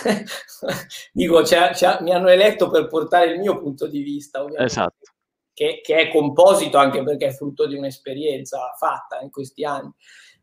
[1.13, 4.71] Dico, c'è, c'è, mi hanno eletto per portare il mio punto di vista, ovviamente.
[4.71, 5.11] Esatto.
[5.53, 9.91] Che, che è composito anche perché è frutto di un'esperienza fatta in questi anni.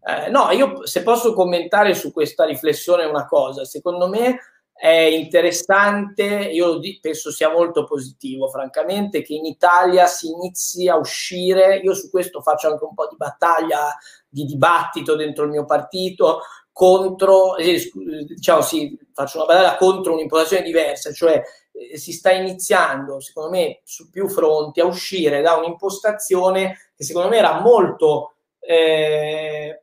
[0.08, 4.38] Eh, no, io se posso commentare su questa riflessione una cosa, secondo me
[4.72, 11.78] è interessante, io penso sia molto positivo, francamente, che in Italia si inizi a uscire,
[11.78, 13.96] io su questo faccio anche un po' di battaglia,
[14.28, 17.90] di dibattito dentro il mio partito, contro, eh,
[18.26, 21.42] diciamo sì, faccio una battaglia contro un'impostazione diversa, cioè
[21.72, 27.28] eh, si sta iniziando, secondo me, su più fronti a uscire da un'impostazione che secondo
[27.28, 28.34] me era molto...
[28.60, 29.80] Eh,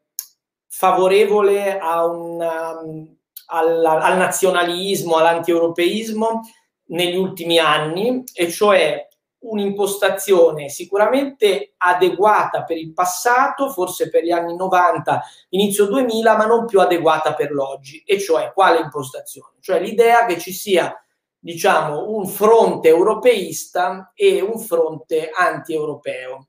[0.75, 3.15] favorevole un, um,
[3.47, 6.41] al, al nazionalismo, all'antieuropeismo
[6.85, 9.07] negli ultimi anni, e cioè
[9.43, 16.65] un'impostazione sicuramente adeguata per il passato, forse per gli anni 90, inizio 2000, ma non
[16.65, 18.01] più adeguata per l'oggi.
[18.03, 19.57] E cioè quale impostazione?
[19.59, 20.91] Cioè l'idea che ci sia
[21.37, 26.47] diciamo, un fronte europeista e un fronte anti-europeo,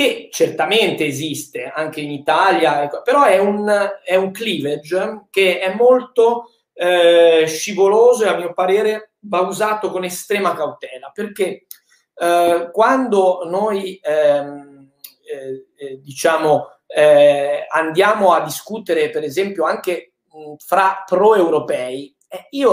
[0.00, 3.70] che certamente esiste anche in Italia, ecco, però è un,
[4.02, 10.04] è un cleavage che è molto eh, scivoloso e a mio parere va usato con
[10.04, 11.66] estrema cautela, perché
[12.14, 14.90] eh, quando noi ehm,
[15.22, 22.70] eh, eh diciamo eh, andiamo a discutere per esempio anche mh, fra pro-europei, eh, io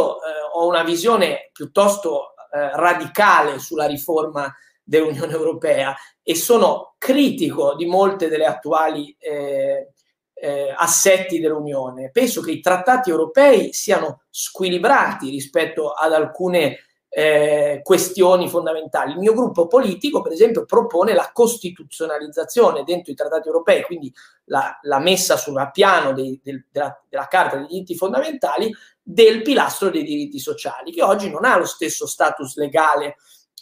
[0.54, 4.49] ho una visione piuttosto radicale sulla riforma
[4.88, 5.93] dell'Unione Europea
[6.23, 9.91] e sono critico di molte delle attuali eh,
[10.34, 12.09] eh, assetti dell'Unione.
[12.11, 16.77] Penso che i trattati europei siano squilibrati rispetto ad alcune
[17.09, 19.11] eh, questioni fondamentali.
[19.11, 24.14] Il mio gruppo politico, per esempio, propone la costituzionalizzazione dentro i trattati europei, quindi
[24.45, 29.89] la, la messa sul piano dei, del, della, della Carta dei diritti fondamentali del pilastro
[29.89, 33.15] dei diritti sociali, che oggi non ha lo stesso status legale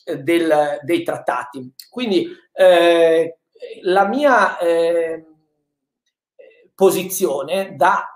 [0.05, 1.73] del, dei trattati.
[1.89, 3.37] Quindi eh,
[3.81, 5.25] la mia eh,
[6.75, 8.09] posizione da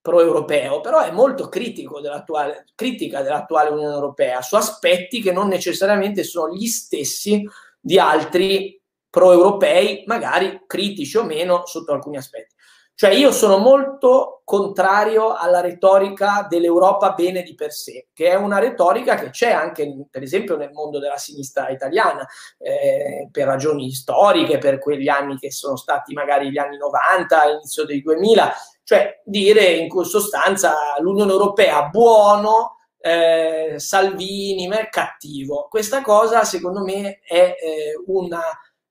[0.00, 6.22] pro-europeo, però è molto critico dell'attuale, critica dell'attuale Unione Europea su aspetti che non necessariamente
[6.22, 7.44] sono gli stessi
[7.80, 8.80] di altri
[9.10, 12.54] pro-europei, magari critici o meno sotto alcuni aspetti.
[12.98, 18.58] Cioè io sono molto contrario alla retorica dell'Europa bene di per sé, che è una
[18.58, 24.56] retorica che c'è anche, per esempio, nel mondo della sinistra italiana, eh, per ragioni storiche,
[24.56, 29.64] per quegli anni che sono stati magari gli anni 90, inizio dei 2000, cioè dire
[29.72, 35.66] in sostanza l'Unione Europea buono, eh, Salvini ma è cattivo.
[35.68, 38.34] Questa cosa secondo me è eh, un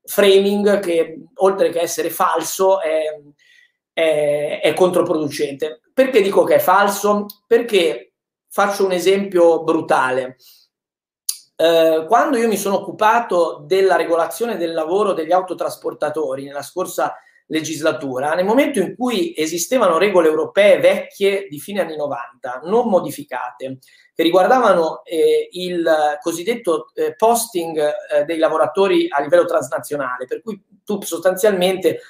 [0.03, 3.05] framing che oltre che essere falso è,
[3.95, 5.79] è, è controproducente.
[5.93, 7.25] Perché dico che è falso?
[7.47, 8.11] Perché
[8.49, 10.35] faccio un esempio brutale.
[11.55, 17.15] Eh, quando io mi sono occupato della regolazione del lavoro degli autotrasportatori nella scorsa
[17.47, 23.77] legislatura, nel momento in cui esistevano regole europee vecchie di fine anni 90, non modificate,
[24.13, 30.61] che riguardavano eh, il cosiddetto eh, posting eh, dei lavoratori a livello transnazionale, per cui
[30.83, 32.01] tu sostanzialmente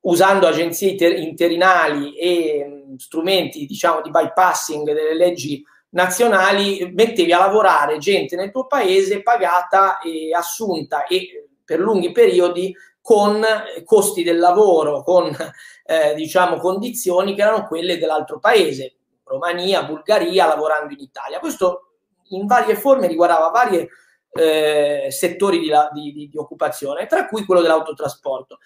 [0.00, 7.38] usando agenzie inter- interinali e mh, strumenti diciamo di bypassing delle leggi nazionali, mettevi a
[7.38, 13.42] lavorare gente nel tuo paese pagata e assunta e per lunghi periodi con
[13.84, 15.34] costi del lavoro, con
[15.84, 21.38] eh, diciamo condizioni che erano quelle dell'altro paese, Romania, Bulgaria, lavorando in Italia.
[21.38, 21.92] Questo
[22.30, 23.88] in varie forme riguardava vari
[24.30, 25.70] eh, settori di,
[26.12, 28.58] di, di, occupazione, tra cui quello dell'autotrasporto,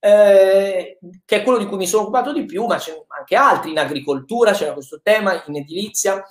[0.00, 3.70] eh, che è quello di cui mi sono occupato di più, ma c'è anche altri,
[3.70, 6.24] in agricoltura c'era questo tema, in edilizia.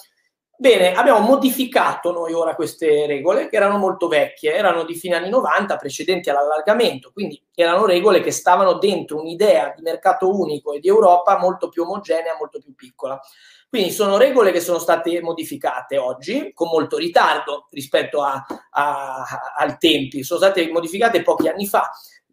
[0.57, 5.29] Bene, abbiamo modificato noi ora queste regole che erano molto vecchie, erano di fine anni
[5.29, 10.89] 90, precedenti all'allargamento, quindi erano regole che stavano dentro un'idea di mercato unico e di
[10.89, 13.17] Europa molto più omogenea, molto più piccola.
[13.69, 19.53] Quindi sono regole che sono state modificate oggi con molto ritardo rispetto a, a, a,
[19.59, 21.89] ai tempi, sono state modificate pochi anni fa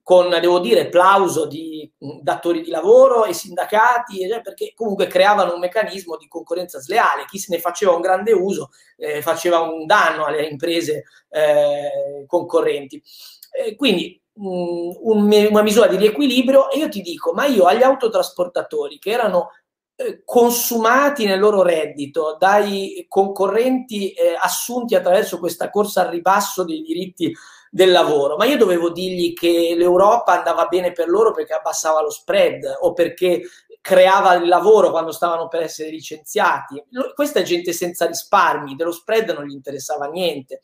[0.07, 1.93] con, devo dire, plauso di
[2.23, 7.24] datori di lavoro e sindacati, eh, perché comunque creavano un meccanismo di concorrenza sleale.
[7.24, 8.69] Chi se ne faceva un grande uso
[8.99, 13.03] eh, faceva un danno alle imprese eh, concorrenti.
[13.51, 17.83] Eh, quindi mh, un, una misura di riequilibrio e io ti dico, ma io agli
[17.83, 19.49] autotrasportatori che erano
[19.97, 26.83] eh, consumati nel loro reddito dai concorrenti eh, assunti attraverso questa corsa al ribasso dei
[26.83, 27.35] diritti
[27.70, 32.10] del lavoro, ma io dovevo dirgli che l'Europa andava bene per loro perché abbassava lo
[32.10, 33.43] spread o perché
[33.80, 36.82] creava il lavoro quando stavano per essere licenziati.
[37.14, 40.60] Questa è gente senza risparmi, dello spread non gli interessava niente.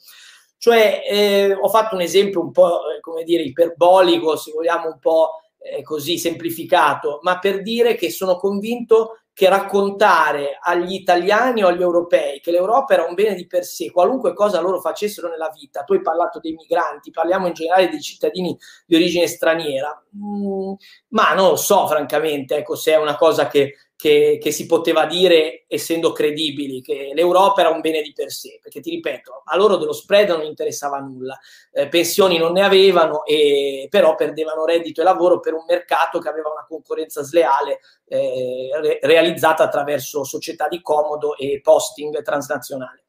[0.58, 4.98] Cioè, eh, ho fatto un esempio un po', eh, come dire, iperbolico, se vogliamo un
[4.98, 11.68] po' eh, così semplificato, ma per dire che sono convinto che raccontare agli italiani o
[11.68, 15.50] agli europei che l'Europa era un bene di per sé, qualunque cosa loro facessero nella
[15.50, 18.56] vita, tu hai parlato dei migranti, parliamo in generale dei cittadini
[18.86, 20.72] di origine straniera, mm,
[21.09, 25.06] ma non lo so francamente, ecco, se è una cosa che, che, che, si poteva
[25.06, 29.56] dire essendo credibili, che l'Europa era un bene di per sé, perché ti ripeto, a
[29.56, 31.38] loro dello spread non interessava nulla,
[31.70, 36.28] eh, pensioni non ne avevano, e, però perdevano reddito e lavoro per un mercato che
[36.28, 43.04] aveva una concorrenza sleale eh, re- realizzata attraverso società di comodo e posting transnazionale.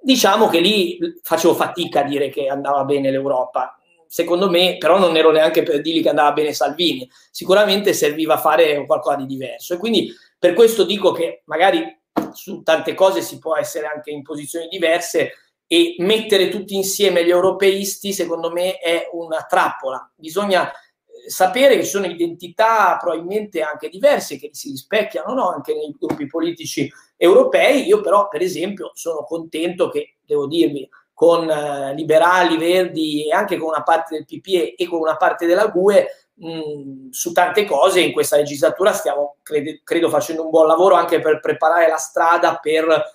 [0.00, 3.78] Diciamo che lì facevo fatica a dire che andava bene l'Europa,
[4.14, 8.86] secondo me, però non ero neanche per dirgli che andava bene Salvini, sicuramente serviva fare
[8.86, 11.84] qualcosa di diverso e quindi per questo dico che magari
[12.32, 15.32] su tante cose si può essere anche in posizioni diverse
[15.66, 20.08] e mettere tutti insieme gli europeisti secondo me è una trappola.
[20.14, 25.48] Bisogna eh, sapere che ci sono identità probabilmente anche diverse che si rispecchiano no?
[25.48, 27.84] anche nei gruppi politici europei.
[27.84, 33.56] Io però per esempio sono contento che, devo dirvi, con eh, liberali, verdi e anche
[33.56, 38.00] con una parte del PPE e con una parte della GUE mh, su tante cose
[38.00, 42.58] in questa legislatura stiamo credo, credo facendo un buon lavoro anche per preparare la strada
[42.60, 43.12] per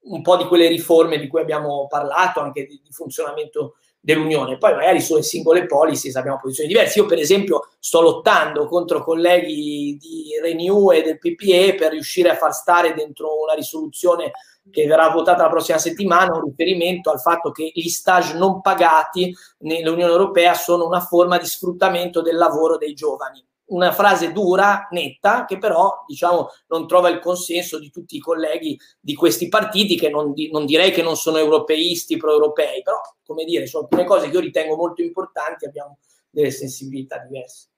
[0.00, 3.76] un po' di quelle riforme di cui abbiamo parlato, anche di, di funzionamento
[4.08, 4.56] dell'Unione.
[4.56, 6.98] Poi magari sulle singole policy abbiamo posizioni diverse.
[6.98, 12.36] Io per esempio sto lottando contro colleghi di Renew e del PPE per riuscire a
[12.36, 14.32] far stare dentro una risoluzione
[14.70, 19.34] che verrà votata la prossima settimana un riferimento al fatto che gli stage non pagati
[19.58, 23.44] nell'Unione Europea sono una forma di sfruttamento del lavoro dei giovani.
[23.68, 28.78] Una frase dura, netta, che però diciamo, non trova il consenso di tutti i colleghi
[28.98, 33.44] di questi partiti, che non, di, non direi che non sono europeisti, pro-europei, però come
[33.44, 35.98] dire, sono alcune cose che io ritengo molto importanti, abbiamo
[36.30, 37.68] delle sensibilità diverse.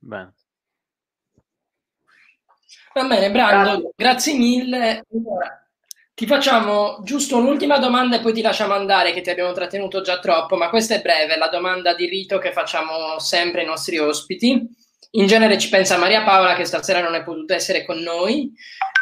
[0.00, 0.34] Bene.
[2.94, 5.04] Va bene, Brando, grazie, grazie mille.
[5.12, 5.65] Allora,
[6.16, 10.18] ti facciamo giusto un'ultima domanda e poi ti lasciamo andare, che ti abbiamo trattenuto già
[10.18, 14.66] troppo, ma questa è breve, la domanda di rito che facciamo sempre ai nostri ospiti.
[15.10, 18.50] In genere ci pensa Maria Paola, che stasera non è potuta essere con noi,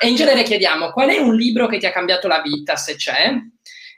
[0.02, 2.96] e in genere chiediamo qual è un libro che ti ha cambiato la vita, se
[2.96, 3.32] c'è,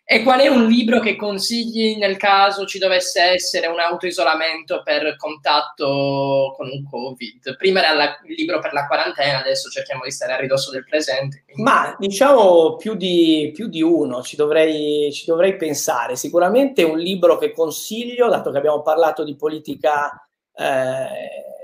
[0.09, 5.17] e qual è un libro che consigli nel caso ci dovesse essere un autoisolamento per
[5.17, 7.57] contatto con un Covid?
[7.57, 10.85] Prima era la, il libro per la quarantena, adesso cerchiamo di stare a ridosso del
[10.85, 11.43] presente.
[11.45, 11.61] Quindi.
[11.61, 16.15] Ma diciamo più di, più di uno, ci dovrei, ci dovrei, pensare.
[16.15, 20.25] Sicuramente un libro che consiglio, dato che abbiamo parlato di politica
[20.55, 21.56] eh,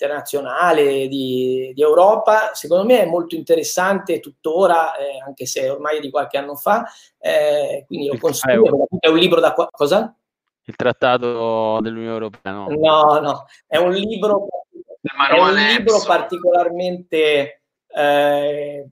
[0.00, 6.00] internazionale di, di, Europa, secondo me è molto interessante tuttora, eh, anche se ormai è
[6.00, 6.86] di qualche anno fa,
[7.18, 10.14] eh, quindi lo consiglio, è un libro da qua, cosa?
[10.64, 12.66] Il trattato dell'Unione Europea, no?
[12.68, 14.48] No, no, è un libro,
[15.02, 18.88] è un libro particolarmente eh,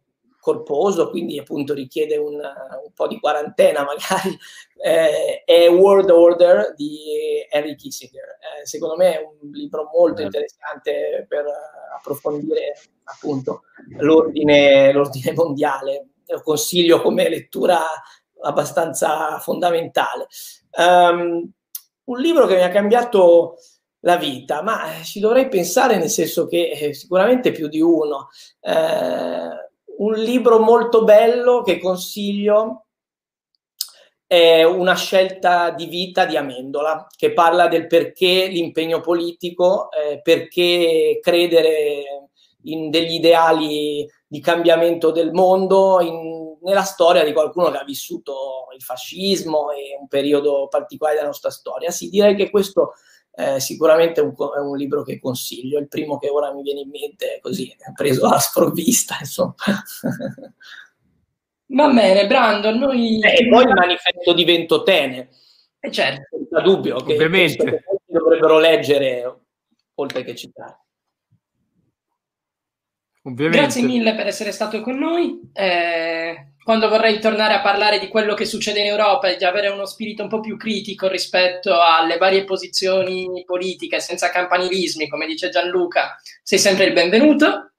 [0.48, 4.38] corposo, quindi appunto richiede un, un po' di quarantena magari,
[4.82, 8.38] eh, è World Order di Henry Kissinger.
[8.62, 11.44] Eh, secondo me è un libro molto interessante per
[11.94, 13.64] approfondire appunto
[13.98, 16.08] l'ordine, l'ordine mondiale.
[16.26, 17.80] Lo consiglio come lettura
[18.40, 20.28] abbastanza fondamentale.
[20.78, 21.50] Um,
[22.04, 23.56] un libro che mi ha cambiato
[24.00, 28.28] la vita, ma ci dovrei pensare nel senso che eh, sicuramente più di uno.
[28.60, 29.66] Eh,
[29.98, 32.86] un libro molto bello che consiglio
[34.26, 41.18] è una scelta di vita di Amendola, che parla del perché l'impegno politico, eh, perché
[41.22, 42.28] credere
[42.64, 48.66] in degli ideali di cambiamento del mondo, in, nella storia di qualcuno che ha vissuto
[48.74, 51.90] il fascismo e un periodo particolare della nostra storia.
[51.90, 52.92] Sì, direi che questo
[53.38, 56.80] eh, sicuramente è un, è un, libro che consiglio, il primo che ora mi viene
[56.80, 59.54] in mente, così, preso alla sprovvista, insomma.
[61.70, 63.20] Va bene, Brandon, noi...
[63.20, 65.28] Eh, e poi il manifesto di Ventotene.
[65.78, 66.36] Eh certo.
[66.36, 67.84] Senza dubbio, che, Ovviamente.
[68.06, 69.42] dovrebbero leggere,
[69.94, 70.80] oltre che citare.
[73.22, 73.58] Ovviamente.
[73.58, 75.48] Grazie mille per essere stato con noi.
[75.52, 79.68] Eh, quando vorrei tornare a parlare di quello che succede in Europa e di avere
[79.68, 85.48] uno spirito un po' più critico rispetto alle varie posizioni politiche, senza campanilismi, come dice
[85.48, 87.70] Gianluca, sei sempre il benvenuto.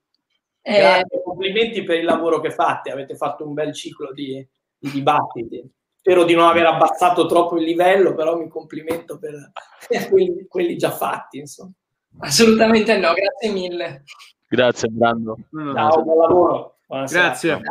[0.64, 4.44] Eh, complimenti per il lavoro che fate, avete fatto un bel ciclo di,
[4.80, 5.72] di dibattiti.
[5.96, 9.52] Spero di non aver abbassato troppo il livello, però mi complimento per,
[9.88, 11.38] per quelli, quelli già fatti.
[11.38, 11.74] Insomma.
[12.22, 14.04] Assolutamente no, grazie mille.
[14.48, 15.38] Grazie Brando.
[15.76, 16.79] Ciao, buon lavoro.
[16.90, 17.22] Buonasera.
[17.28, 17.62] Grazie.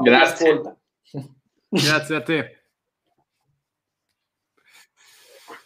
[0.00, 0.76] Grazie.
[1.68, 2.62] Grazie a te.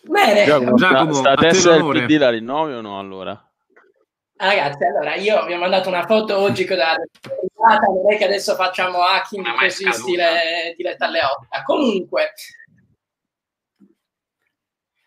[0.02, 0.44] Bene.
[0.44, 3.40] Giacomo, Giacomo sta, sta testa del PD la rinnovi o no allora?
[4.34, 8.56] Ragazzi, allora io vi ho mandato una foto oggi con la non è che adesso
[8.56, 11.46] facciamo hacking così stile diretta alle 8.
[11.66, 12.32] Comunque,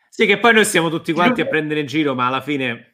[0.10, 2.91] sì, che poi noi stiamo tutti quanti a prendere in giro, ma alla fine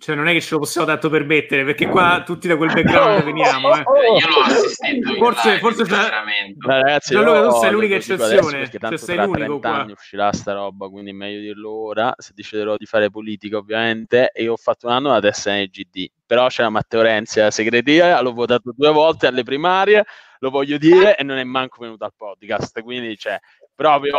[0.00, 3.22] cioè, non è che ce lo possiamo tanto permettere, perché qua tutti da quel background
[3.22, 3.74] veniamo.
[3.74, 3.80] Eh.
[3.80, 5.14] Io l'ho assistito.
[5.14, 8.60] Forse, forse Beh, ragazzi, allora tu sei l'unica eccezione.
[8.60, 9.80] Perché tanto cioè, sei l'unico qua.
[9.82, 12.14] anni uscirà sta roba, quindi è meglio dirlo ora.
[12.16, 14.30] Se deciderò di fare politica, ovviamente.
[14.32, 16.10] E io ho fatto un anno ad SNGD.
[16.24, 20.06] Però c'era Matteo Renzi alla segreteria, l'ho votato due volte alle primarie,
[20.38, 22.80] lo voglio dire, e non è manco venuto al podcast.
[22.80, 23.38] Quindi, cioè,
[23.74, 24.18] proprio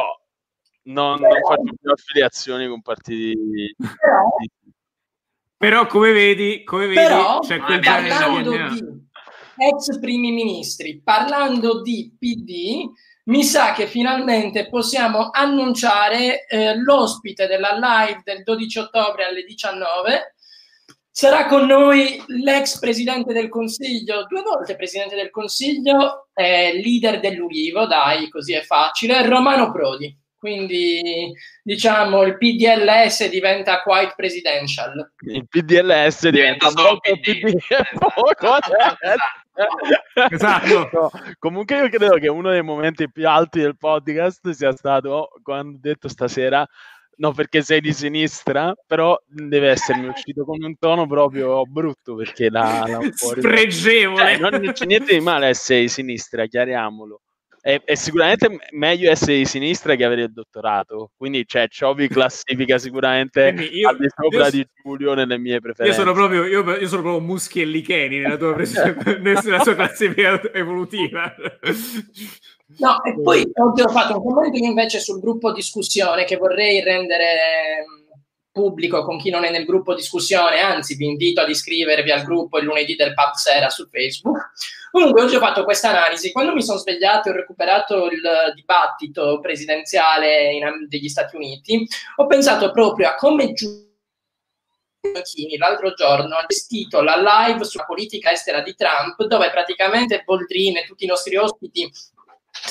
[0.84, 3.76] non, non faccio più affiliazioni con partiti.
[5.62, 9.00] Però come vedi, come vedi Però, c'è quel parlando di
[9.58, 12.90] ex primi ministri, parlando di PD,
[13.26, 20.34] mi sa che finalmente possiamo annunciare eh, l'ospite della live del 12 ottobre alle 19.
[21.12, 27.86] Sarà con noi l'ex presidente del Consiglio, due volte presidente del Consiglio, eh, leader dell'Ulivo,
[27.86, 30.21] dai, così è facile, Romano Prodi.
[30.42, 31.32] Quindi
[31.62, 35.12] diciamo il PDLS diventa quite presidential.
[35.20, 37.58] Il PDLS diventa, diventa solo PD.
[40.32, 40.90] esatto.
[40.92, 45.76] No, comunque io credo che uno dei momenti più alti del podcast sia stato quando
[45.76, 46.68] ho detto stasera
[47.18, 52.50] no perché sei di sinistra, però deve essermi uscito con un tono proprio brutto perché
[52.50, 54.40] la, la spregevole.
[54.40, 57.22] Cioè, non c'è niente di male essere di sinistra, chiariamolo
[57.62, 61.12] è, è, sicuramente meglio essere di sinistra che avere il dottorato.
[61.16, 65.60] Quindi, cioè, ciò vi classifica sicuramente io, al di sopra io, di Giulio nelle mie
[65.60, 65.96] preferenze.
[65.96, 68.74] Io sono proprio, io, io sono proprio Muschi e Licheni nella tua, pres-
[69.22, 71.34] nella sua classifica evolutiva.
[72.78, 77.86] No, e poi ho fatto un commento invece sul gruppo discussione che vorrei rendere
[78.52, 82.58] pubblico con chi non è nel gruppo discussione, anzi vi invito ad iscrivervi al gruppo
[82.58, 84.52] il lunedì del pub sera su Facebook.
[84.92, 88.22] Comunque oggi ho fatto questa analisi, quando mi sono svegliato e ho recuperato il
[88.54, 91.88] dibattito presidenziale in, degli Stati Uniti,
[92.18, 93.90] ho pensato proprio a come Giuliani
[95.58, 100.86] l'altro giorno ha gestito la live sulla politica estera di Trump, dove praticamente Boldrin e
[100.86, 101.92] tutti i nostri ospiti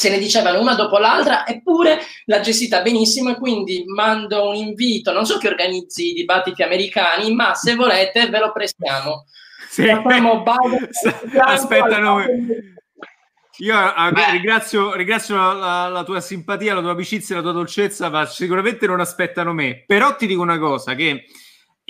[0.00, 5.12] se ne dicevano una dopo l'altra, eppure l'ha gestita benissimo e quindi mando un invito,
[5.12, 9.26] non so che organizzi i dibattiti americani, ma se volete ve lo prestiamo.
[9.68, 9.90] Sì.
[11.38, 12.24] Aspettano.
[13.58, 18.24] Io ah, ringrazio, ringrazio la, la, tua simpatia, la tua amicizia, la tua dolcezza, ma
[18.24, 19.84] sicuramente non aspettano me.
[19.86, 21.26] Però ti dico una cosa, che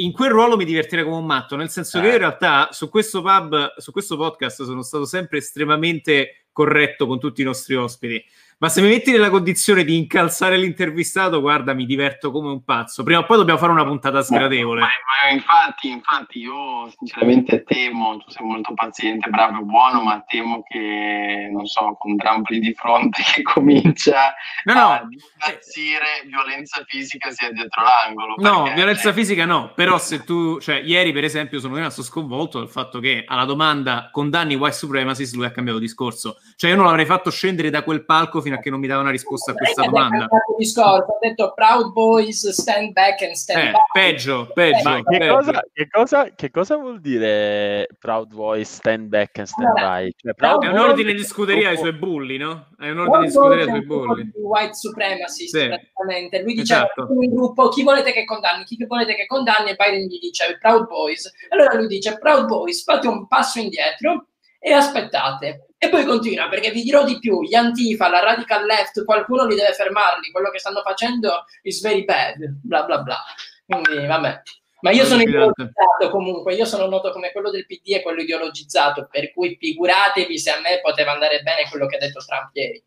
[0.02, 2.01] in quel ruolo mi divertirei come un matto, nel senso eh.
[2.01, 7.06] che io in realtà su questo pub, su questo podcast sono stato sempre estremamente corretto
[7.06, 8.24] con tutti i nostri ospiti.
[8.60, 13.02] Ma se mi metti nella condizione di incalzare l'intervistato, guarda, mi diverto come un pazzo.
[13.02, 14.80] Prima o poi dobbiamo fare una puntata sgradevole.
[14.80, 20.22] Ma, ma infatti, infatti, io sinceramente temo, tu sei molto paziente, bravo e buono, ma
[20.26, 24.34] temo che, non so, con Trump lì di fronte che comincia
[24.64, 24.90] no, no.
[24.90, 28.34] a impazzire, violenza fisica sia dietro l'angolo.
[28.36, 29.12] No, perché, violenza cioè...
[29.14, 33.24] fisica no, però se tu, cioè, ieri per esempio sono rimasto sconvolto dal fatto che
[33.26, 36.36] alla domanda condanni white supremacy lui ha cambiato discorso.
[36.56, 39.02] Cioè io non l'avrei fatto scendere da quel palco fino a che non mi dava
[39.02, 40.28] una risposta a questa domanda.
[40.56, 45.02] Discorso, ho detto Proud Boys, stand back and stand eh, Peggio, peggio.
[45.02, 45.35] Che, peggio.
[45.35, 50.14] Cosa, che, cosa, che, cosa, vuol dire Proud Boys, stand back and stand allora, by?
[50.16, 52.68] Cioè, è un ordine di scuderia ai suoi bulli, no?
[52.78, 54.31] È un ordine di scuderia ai suoi bulli.
[54.35, 55.66] White supremacist, sì.
[55.66, 56.43] praticamente.
[56.43, 57.09] Lui diceva esatto.
[57.20, 60.86] in gruppo chi volete che condanni, chi volete che condanni e Biden gli dice Proud
[60.86, 61.31] Boys.
[61.48, 64.27] Allora lui dice Proud Boys, fate un passo indietro
[64.59, 65.69] e aspettate.
[65.82, 69.55] E poi continua, perché vi dirò di più, gli Antifa, la radical left, qualcuno li
[69.55, 73.16] deve fermarli, quello che stanno facendo is very bad, bla bla bla.
[73.65, 74.43] Quindi, vabbè.
[74.82, 79.09] Ma io sono ideologizzato comunque, io sono noto come quello del PD e quello ideologizzato,
[79.11, 82.85] per cui figuratevi se a me poteva andare bene quello che ha detto Trump ieri.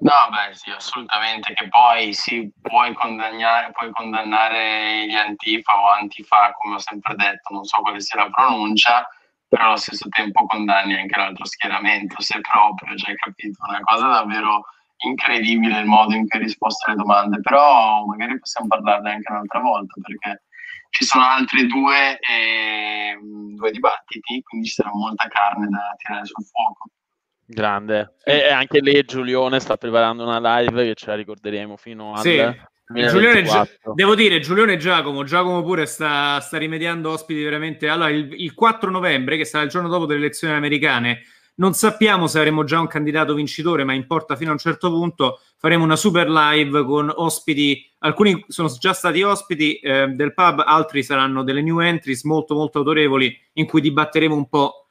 [0.00, 6.52] No, beh, sì, assolutamente, che poi sì, puoi condannare, puoi condannare gli Antifa o Antifa,
[6.60, 9.08] come ho sempre detto, non so quale sia la pronuncia,
[9.52, 13.58] però allo stesso tempo condanni anche l'altro schieramento, se proprio, cioè, capito?
[13.68, 14.64] Una cosa davvero
[15.04, 19.60] incredibile il modo in cui hai risposto alle domande, però magari possiamo parlarne anche un'altra
[19.60, 20.44] volta, perché
[20.88, 23.18] ci sono altri due, eh,
[23.54, 26.88] due dibattiti, quindi ci sarà molta carne da tirare sul fuoco.
[27.44, 28.14] Grande.
[28.24, 32.20] E anche lei Giulione sta preparando una live che ce la ricorderemo fino al...
[32.20, 32.70] Sì.
[32.86, 33.44] Giulione,
[33.94, 37.88] devo dire, Giulione e Giacomo, Giacomo pure sta, sta rimediando ospiti veramente.
[37.88, 41.22] Allora, il, il, 4 novembre, che sarà il giorno dopo delle elezioni americane,
[41.54, 45.40] non sappiamo se avremo già un candidato vincitore, ma importa fino a un certo punto.
[45.56, 51.02] Faremo una super live con ospiti, alcuni sono già stati ospiti eh, del pub, altri
[51.02, 54.86] saranno delle new entries molto molto autorevoli, in cui dibatteremo un po'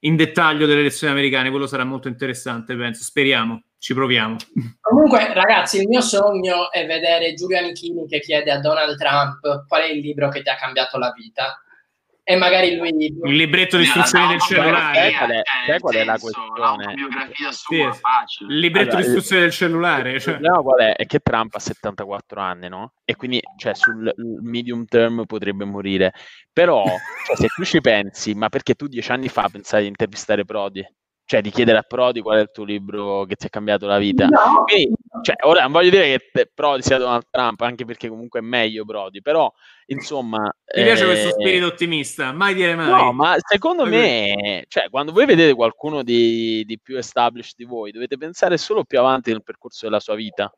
[0.00, 1.50] in dettaglio delle elezioni americane.
[1.50, 3.04] Quello sarà molto interessante, penso.
[3.04, 4.36] Speriamo ci proviamo.
[4.80, 9.82] Comunque, ragazzi, il mio sogno è vedere Giulio Amichini che chiede a Donald Trump qual
[9.82, 11.60] è il libro che ti ha cambiato la vita.
[12.22, 12.90] E magari lui.
[12.96, 14.94] Il libretto di istruzioni del cellulare.
[14.94, 16.94] Sai qual è, sai qual è la questione?
[17.50, 17.80] Sì,
[18.48, 20.20] il libretto allora, di istruzioni del cellulare.
[20.20, 20.38] Cioè.
[20.38, 20.94] No, qual è?
[20.94, 22.92] È che Trump ha 74 anni, no?
[23.04, 26.12] E quindi cioè, sul medium term potrebbe morire.
[26.52, 26.84] Però,
[27.26, 30.86] cioè, se tu ci pensi, ma perché tu dieci anni fa pensavi di intervistare Prodi?
[31.32, 33.96] Cioè di chiedere a Prodi qual è il tuo libro che ti ha cambiato la
[33.96, 34.26] vita.
[34.26, 34.64] No.
[34.64, 38.42] Quindi, cioè, ora non voglio dire che Prodi sia Donald Trump, anche perché comunque è
[38.42, 39.50] meglio Prodi, però
[39.86, 40.42] insomma...
[40.76, 42.90] Mi piace questo eh, spirito ottimista, mai dire mai.
[42.90, 47.92] No, ma secondo me, cioè, quando voi vedete qualcuno di, di più established di voi,
[47.92, 50.52] dovete pensare solo più avanti nel percorso della sua vita.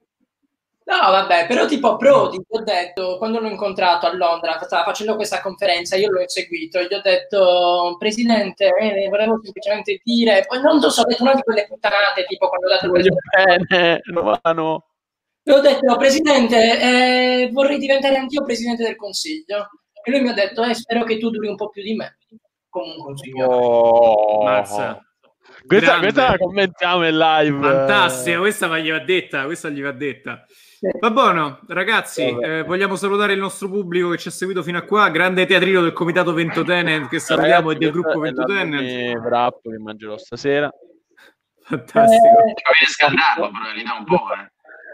[0.86, 5.16] No, vabbè, però tipo Prodi, gli ho detto, quando l'ho incontrato a Londra, stava facendo
[5.16, 10.80] questa conferenza, io l'ho seguito, gli ho detto, Presidente, eh, volevo semplicemente dire, poi non
[10.80, 13.66] lo so, ho detto una di quelle puttanate, tipo quando ho dato presidente.
[13.66, 14.84] Bene, Romano.
[15.42, 19.68] Gli ho detto, Presidente, eh, vorrei diventare anch'io Presidente del Consiglio.
[20.06, 22.18] E lui mi ha detto, eh, spero che tu duri un po' più di me.
[22.68, 23.54] Comunque, signore.
[23.54, 24.42] Oh.
[24.42, 24.98] Mazza.
[25.66, 27.58] Questa, questa, la commentiamo in live.
[27.58, 30.44] Fantastica, questa gli va detta, questa gli va detta.
[31.00, 34.82] Va buono, ragazzi, eh, vogliamo salutare il nostro pubblico che ci ha seguito fino a
[34.82, 35.08] qua.
[35.08, 39.16] Grande teatrino del comitato Ventotene che salutiamo e del gruppo Ventotene.
[39.16, 40.70] Wrap che mangerò stasera.
[41.62, 42.26] Fantastico.
[42.26, 44.26] Eh, Avete scaldato, però un po'.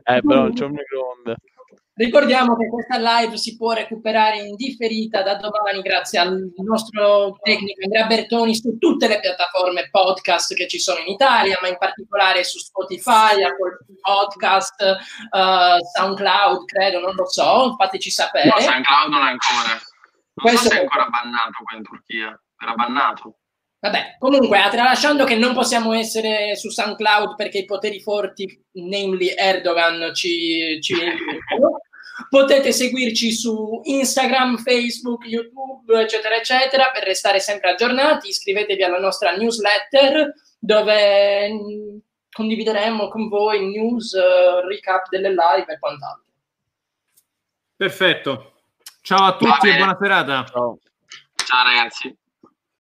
[0.04, 1.36] Eh, eh però non c'è un microonde.
[2.00, 7.84] Ricordiamo che questa live si può recuperare in differita da domani grazie al nostro tecnico
[7.84, 12.42] Andrea Bertoni su tutte le piattaforme podcast che ci sono in Italia, ma in particolare
[12.42, 14.80] su Spotify, Apple Podcast,
[15.30, 18.48] uh, SoundCloud, credo, non lo so, fateci sapere.
[18.48, 19.68] No, SoundCloud non è ancora.
[19.68, 19.78] Non
[20.32, 22.42] Questo so è ancora bannato qua in Turchia.
[22.62, 23.40] Era bannato.
[23.78, 30.14] Vabbè, comunque, tralasciando che non possiamo essere su SoundCloud perché i poteri forti, namely Erdogan,
[30.14, 30.94] ci, ci
[32.28, 38.28] Potete seguirci su Instagram, Facebook, YouTube, eccetera, eccetera, per restare sempre aggiornati.
[38.28, 41.98] Iscrivetevi alla nostra newsletter dove mm,
[42.30, 46.24] condivideremo con voi news, uh, recap delle live e quant'altro.
[47.76, 48.52] Perfetto.
[49.02, 50.44] Ciao a tutti e buona serata.
[50.44, 50.78] Ciao,
[51.34, 52.19] Ciao ragazzi.